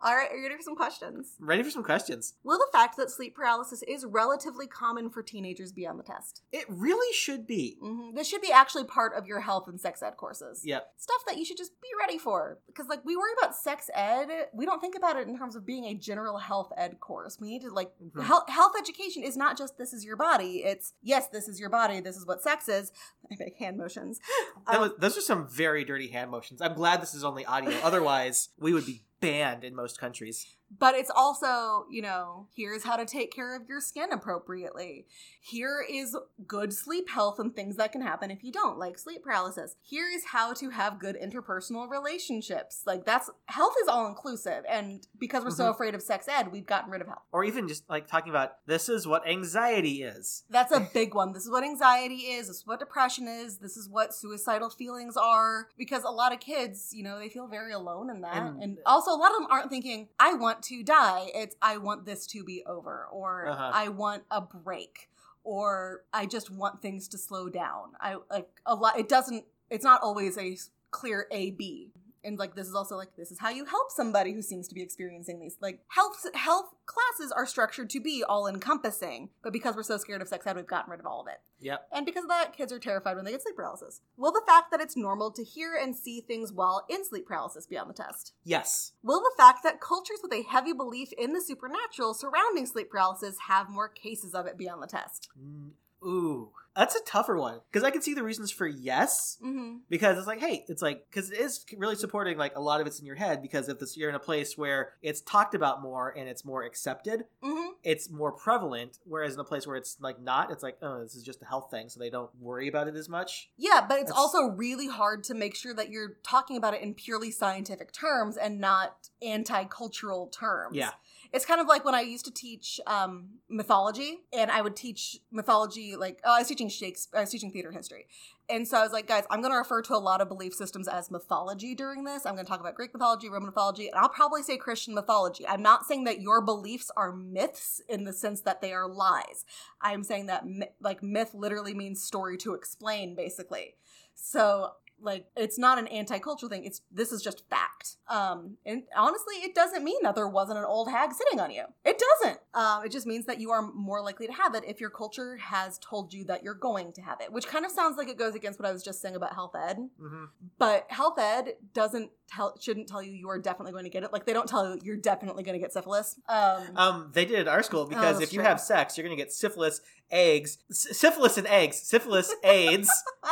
[0.00, 1.34] All right, are you ready for some questions?
[1.40, 2.34] Ready for some questions.
[2.44, 6.42] Will the fact that sleep paralysis is relatively common for teenagers be on the test?
[6.52, 7.78] It really should be.
[7.82, 10.62] hmm This should be actually part of your health and sex ed courses.
[10.64, 10.92] Yep.
[10.98, 12.58] Stuff that you should just be ready for.
[12.68, 14.28] Because, like, we worry about sex ed.
[14.52, 17.38] We don't think about it in terms of being a general health ed course.
[17.40, 18.22] We need to, like, Mhm.
[18.22, 20.62] health, health education is not just this is your body.
[20.64, 21.98] It's, yes, this is your body.
[22.00, 22.92] This is what sex is.
[23.32, 24.20] I make hand motions.
[24.68, 26.62] Um, was, those are some very dirty hand motions.
[26.62, 27.70] I'm glad this is only audio.
[27.82, 30.57] Otherwise, we would be banned in most countries.
[30.76, 35.06] But it's also, you know, here's how to take care of your skin appropriately.
[35.40, 36.14] Here is
[36.46, 39.76] good sleep health and things that can happen if you don't, like sleep paralysis.
[39.82, 42.82] Here is how to have good interpersonal relationships.
[42.86, 44.64] Like that's health is all inclusive.
[44.68, 45.70] And because we're so Mhm.
[45.70, 47.22] afraid of sex ed, we've gotten rid of health.
[47.32, 50.44] Or even just like talking about this is what anxiety is.
[50.50, 51.32] That's a big one.
[51.32, 52.48] This is what anxiety is.
[52.48, 53.58] This is what depression is.
[53.58, 55.68] This is what suicidal feelings are.
[55.78, 58.36] Because a lot of kids, you know, they feel very alone in that.
[58.36, 61.30] And- And, also, a lot of them aren't thinking, I want to die.
[61.34, 63.06] It's, I want this to be over.
[63.10, 63.70] Or Uh-huh.
[63.74, 65.08] I want a break.
[65.44, 67.92] Or I just want things to slow down.
[68.00, 68.98] I like a lot.
[68.98, 70.58] It doesn't, it's not always a
[70.90, 71.90] clear A B.
[72.24, 74.74] And like this is also like this is how you help somebody who seems to
[74.74, 79.76] be experiencing these like health health classes are structured to be all encompassing, but because
[79.76, 81.40] we're so scared of sex ed, we've gotten rid of all of it.
[81.60, 81.88] Yep.
[81.92, 84.00] And because of that, kids are terrified when they get sleep paralysis.
[84.16, 87.66] Will the fact that it's normal to hear and see things while in sleep paralysis
[87.66, 88.32] be on the test?
[88.44, 88.92] Yes.
[89.02, 93.36] Will the fact that cultures with a heavy belief in the supernatural surrounding sleep paralysis
[93.48, 95.28] have more cases of it be on the test?
[95.38, 95.70] Mm,
[96.04, 96.50] Ooh.
[96.78, 97.60] That's a tougher one.
[97.70, 99.36] Because I can see the reasons for yes.
[99.44, 99.78] Mm-hmm.
[99.90, 102.86] because it's like hey it's like because it is really supporting like a lot of
[102.86, 105.82] it's in your head because if this you're in a place where it's talked about
[105.82, 107.70] more and it's more accepted Mm-hmm.
[107.82, 111.14] it's more prevalent whereas in a place where it's like not it's like oh this
[111.14, 113.96] is just a health thing so they don't worry about it as much Yeah, but
[114.00, 117.30] it's That's- also really hard to make sure that you're talking about it in purely
[117.30, 120.76] scientific terms and not anti-cultural terms.
[120.76, 120.90] yeah
[121.32, 125.18] It's kind of like when I used to teach um, mythology, and I would teach
[125.30, 128.06] mythology like oh, I was teaching Shakespeare, I was teaching theater history,
[128.48, 130.54] and so I was like, guys, I'm going to refer to a lot of belief
[130.54, 132.24] systems as mythology during this.
[132.24, 135.46] I'm going to talk about Greek mythology, Roman mythology, and I'll probably say Christian mythology.
[135.46, 139.44] I'm not saying that your beliefs are myths in the sense that they are lies.
[139.82, 140.44] I'm saying that
[140.80, 143.74] like myth literally means story to explain, basically.
[144.14, 146.64] So like it's not an anti-cultural thing.
[146.64, 147.96] It's this is just fact.
[148.08, 151.64] Um and honestly it doesn't mean that there wasn't an old hag sitting on you.
[151.84, 152.40] It doesn't.
[152.54, 155.36] Um it just means that you are more likely to have it if your culture
[155.36, 158.18] has told you that you're going to have it which kind of sounds like it
[158.18, 159.78] goes against what i was just saying about health ed.
[160.00, 160.24] Hmm
[160.58, 164.12] but health ed doesn't tell shouldn't tell you you are definitely going to get it.
[164.12, 166.18] Like they don't tell you you're definitely going to get syphilis.
[166.28, 168.48] Um um they did at our school because Oh, if you true.
[168.48, 169.80] have sex you're gonna get syphilis
[170.10, 172.90] eggs syphilis and eggs syphilis aids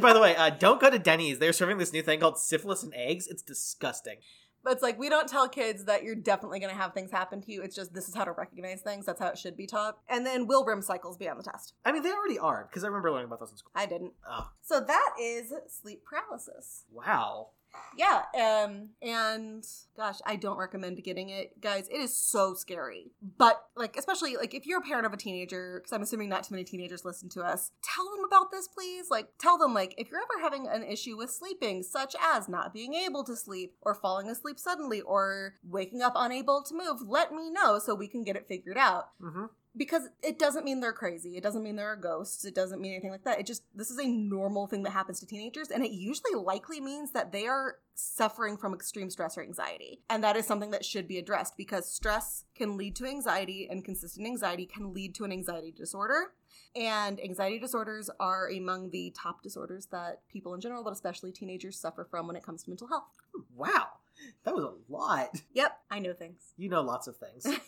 [0.00, 2.82] by the way uh, don't go to denny's they're serving this new thing called syphilis
[2.82, 4.16] and eggs it's disgusting
[4.64, 7.40] But it's like we don't tell kids that you're definitely going to have things happen
[7.42, 7.62] to you.
[7.62, 9.04] It's just this is how to recognize things.
[9.06, 9.98] That's how it should be taught.
[10.08, 11.74] And then will REM cycles be on the test?
[11.84, 14.12] i mean they already are because i remember learning about those in school I didn't.
[14.30, 16.84] oh So that is sleep paralysis.
[16.92, 17.48] wow
[17.96, 18.22] Yeah.
[18.34, 18.90] Um.
[19.00, 19.64] And
[19.96, 21.88] gosh, I don't recommend getting it, guys.
[21.88, 23.12] It is so scary.
[23.38, 26.44] But like, especially like if you're a parent of a teenager, because I'm assuming not
[26.44, 27.72] too many teenagers listen to us.
[27.82, 29.10] Tell them about this, please.
[29.10, 32.72] Like, tell them like if you're ever having an issue with sleeping, such as not
[32.72, 37.32] being able to sleep or falling asleep suddenly or waking up unable to move, let
[37.32, 39.46] me know so we can get it figured out mm-hmm.
[39.76, 41.36] Because it doesn't mean they're crazy.
[41.36, 42.44] It doesn't mean there are ghosts.
[42.44, 43.40] It doesn't mean anything like that.
[43.40, 46.80] It just this is a normal thing that happens to teenagers and it usually likely
[46.80, 50.00] means that they are suffering from extreme stress or anxiety.
[50.10, 53.84] And that is something that should be addressed because stress can lead to anxiety and
[53.84, 56.32] consistent anxiety can lead to an anxiety disorder.
[56.74, 61.78] And anxiety disorders are among the top disorders that people in general, but especially teenagers,
[61.78, 63.04] suffer from when it comes to mental health.
[63.54, 63.88] Wow,
[64.44, 65.42] that was a lot.
[65.52, 66.54] Yep, I know things.
[66.56, 67.46] You know lots of things.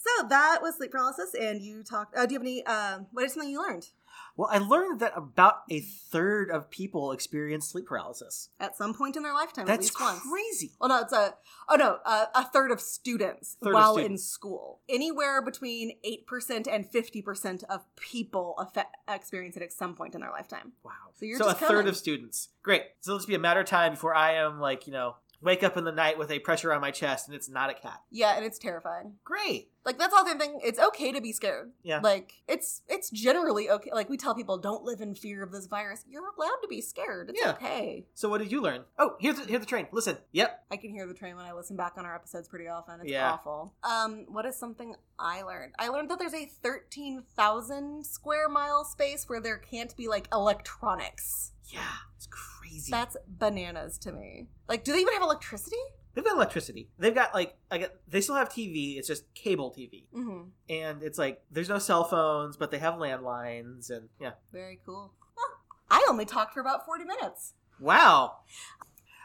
[0.00, 2.16] So that was sleep paralysis, and you talked.
[2.16, 2.62] Uh, do you have any?
[2.64, 3.88] Uh, what is something you learned
[4.36, 8.48] Well, I learned that about a third of people experience sleep paralysis.
[8.60, 9.62] at some point in their lifetime?
[9.62, 10.20] at That's least once.
[10.30, 10.72] crazy.
[10.80, 11.34] Well, no, it's a
[11.68, 14.80] oh no, uh, a third of students Third of while in school.
[14.88, 20.14] Anywhere between eight percent and fifty percent of people affect, experience it at some point
[20.14, 20.72] in their lifetime.
[20.84, 20.92] Wow.
[21.18, 22.50] So you're so a third of students.
[22.62, 22.82] Great.
[23.00, 25.62] So it'll just be a matter of time before I am like, you know, wake
[25.64, 28.00] up in the night with a pressure on my chest and it's not a cat.
[28.10, 29.14] Yeah, and it's terrifying.
[29.24, 29.70] Great.
[29.84, 30.60] Like that's all the thing.
[30.62, 31.70] It's okay to be scared.
[31.82, 32.00] Yeah.
[32.02, 33.90] Like it's it's generally okay.
[33.92, 36.04] Like we tell people, don't live in fear of this virus.
[36.08, 37.30] You're allowed to be scared.
[37.30, 37.52] It's Yeah.
[37.52, 38.06] okay.
[38.14, 38.82] So what did you learn?
[38.98, 39.86] Oh, here's the, here's the train.
[39.92, 40.18] Listen.
[40.32, 40.66] Yep.
[40.70, 43.00] I can hear the train when I listen back on our episodes pretty often.
[43.00, 43.32] It's Yeah.
[43.32, 43.74] awful.
[43.82, 45.72] Um, what is something I learned?
[45.78, 50.28] I learned that there's a thirteen thousand square mile space where there can't be like
[50.32, 51.52] electronics.
[51.66, 51.80] Yeah.
[52.16, 52.90] It's crazy.
[52.90, 54.48] That's bananas to me.
[54.68, 55.76] Like, do they even have electricity?
[56.14, 56.88] They've got electricity.
[56.98, 58.98] They've got like, I get, they still have TV.
[58.98, 60.48] It's just cable TV, Mm-hmm.
[60.68, 64.32] and it's like there's no cell phones, but they have landlines, and yeah.
[64.52, 65.12] Very cool.
[65.36, 65.54] Huh.
[65.90, 67.54] I only talked for about forty minutes.
[67.80, 68.38] Wow.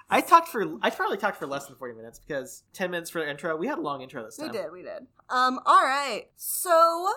[0.09, 3.21] I talked for I probably talked for less than forty minutes because ten minutes for
[3.21, 3.55] the intro.
[3.55, 4.51] We had a long intro this time.
[4.51, 5.07] We did, we did.
[5.29, 6.25] Um, all right.
[6.35, 7.07] So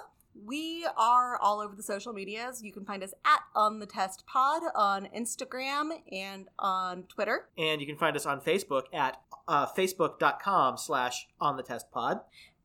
[0.45, 2.63] we are all over the social medias.
[2.63, 7.49] You can find us at On the Test Pod on Instagram and on Twitter.
[7.57, 12.21] And you can find us on Facebook at uh, facebook.com slash on the test pod.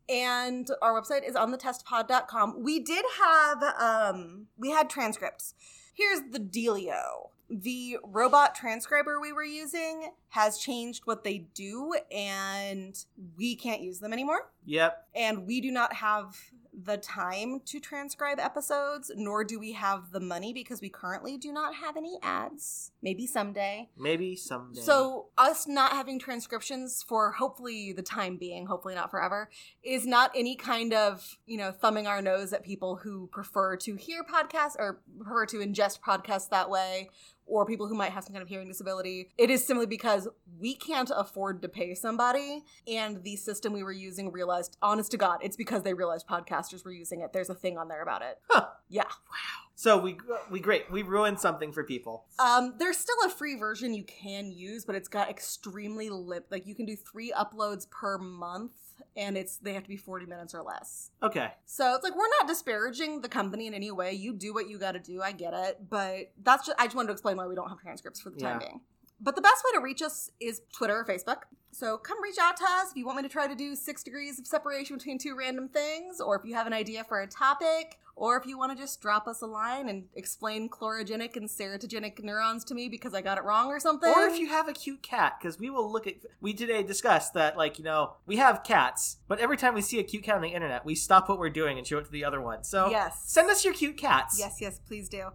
[0.09, 2.63] And our website is onthetestpod.com.
[2.63, 5.53] We did have um we had transcripts.
[5.93, 7.29] Here's the dealio.
[7.49, 12.97] The robot transcriber we were using has changed what they do and
[13.37, 14.49] we can't use them anymore.
[14.65, 15.07] Yep.
[15.15, 16.37] and we do not have
[16.73, 21.51] the time to transcribe episodes, nor do we have the money because we currently do
[21.51, 22.91] not have any ads.
[23.01, 23.89] Maybe someday.
[23.97, 24.81] Maybe someday.
[24.81, 29.49] So, us not having transcriptions for hopefully the time being, hopefully not forever,
[29.83, 33.95] is not any kind of, you know, thumbing our nose at people who prefer to
[33.95, 37.09] hear podcasts or prefer to ingest podcasts that way,
[37.45, 39.29] or people who might have some kind of hearing disability.
[39.37, 40.27] It is simply because
[40.59, 45.17] we can't afford to pay somebody, and the system we were using realized, honest to
[45.17, 47.33] God, it's because they realized podcasters were using it.
[47.33, 48.39] There's a thing on there about it.
[48.49, 48.67] Huh.
[48.89, 49.03] Yeah.
[49.03, 49.61] Wow.
[49.75, 50.17] So we
[50.51, 50.91] we great.
[50.91, 52.25] We ruined something for people.
[52.37, 56.45] Um, there's still a free version you can use, but it's got extremely lip.
[56.51, 58.73] Like you can do three uploads per month,
[59.15, 61.11] and it's they have to be 40 minutes or less.
[61.21, 61.51] Okay.
[61.65, 64.13] So it's like we're not disparaging the company in any way.
[64.13, 65.21] You do what you got to do.
[65.21, 67.79] I get it, but that's just I just wanted to explain why we don't have
[67.79, 68.81] transcripts for the time being.
[69.23, 71.43] But the best way to reach us is Twitter or Facebook.
[71.71, 74.03] So come reach out to us if you want me to try to do six
[74.03, 77.27] degrees of separation between two random things, or if you have an idea for a
[77.27, 81.49] topic, or if you want to just drop us a line and explain chlorogenic and
[81.49, 84.13] serotogenic neurons to me because I got it wrong or something.
[84.13, 86.17] Or if you have a cute cat, because we will look at.
[86.39, 89.97] We today discussed that, like you know, we have cats, but every time we see
[89.97, 92.11] a cute cat on the internet, we stop what we're doing and show it to
[92.11, 92.63] the other one.
[92.63, 94.37] So yes, send us your cute cats.
[94.37, 95.29] Yes, yes, please do.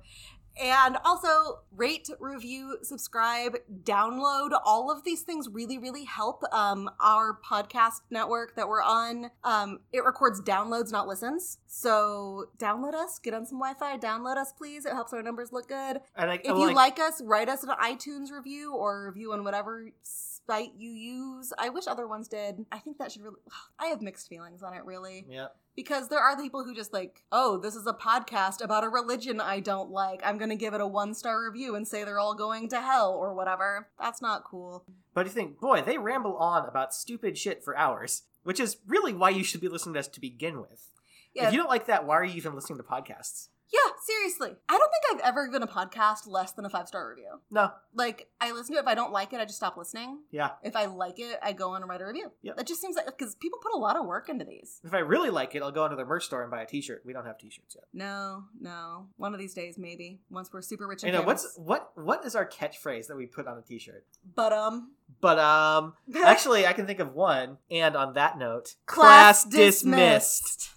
[0.60, 4.50] And also rate, review, subscribe, download.
[4.64, 6.42] All of these things really, really help.
[6.52, 11.58] Um, our podcast network that we're on, um, it records downloads, not listens.
[11.66, 14.86] So download us, get on some Wi-Fi, download us, please.
[14.86, 16.00] It helps our numbers look good.
[16.16, 19.90] And I, If you like, us, write us an iTunes review or review on whatever
[20.02, 21.52] site you use.
[21.58, 22.64] I wish other ones did.
[22.72, 23.36] I think that should really.
[23.78, 25.48] I have mixed feelings on it, really Yeah.
[25.76, 28.88] Because there are the people who just like, oh, this is a podcast about a
[28.88, 30.22] religion I don't like.
[30.24, 32.80] I'm going to give it a one star review and say they're all going to
[32.80, 33.88] hell or whatever.
[34.00, 34.84] That's not cool.
[35.14, 39.12] But you think, boy, they ramble on about stupid shit for hours, which is really
[39.12, 40.90] why you should be listening to us to begin with.
[41.34, 41.48] Yeah.
[41.48, 43.48] If you don't like that, why are you even listening to podcasts?
[43.72, 44.56] Yeah, seriously.
[44.68, 47.40] I don't think I've ever given a podcast less than a five star review.
[47.50, 47.70] No.
[47.94, 48.82] Like, I listen to it.
[48.82, 50.20] If I don't like it, I just stop listening.
[50.30, 50.50] Yeah.
[50.62, 52.30] If I like it, I go on and write a review.
[52.42, 52.52] Yeah.
[52.56, 54.80] That just seems like, because people put a lot of work into these.
[54.84, 57.02] If I really like it, I'll go into their merch store and buy a t-shirt.
[57.04, 57.84] We don't have t-shirts yet.
[57.92, 59.06] No, no.
[59.16, 60.20] One of these days, maybe.
[60.30, 63.26] Once we're super rich You and know, what's what what is our catchphrase that we
[63.26, 64.04] put on a t-shirt?
[64.34, 64.92] But, um.
[65.20, 65.94] But um
[66.24, 67.58] actually I can think of one.
[67.70, 70.62] And on that note, Class dismissed.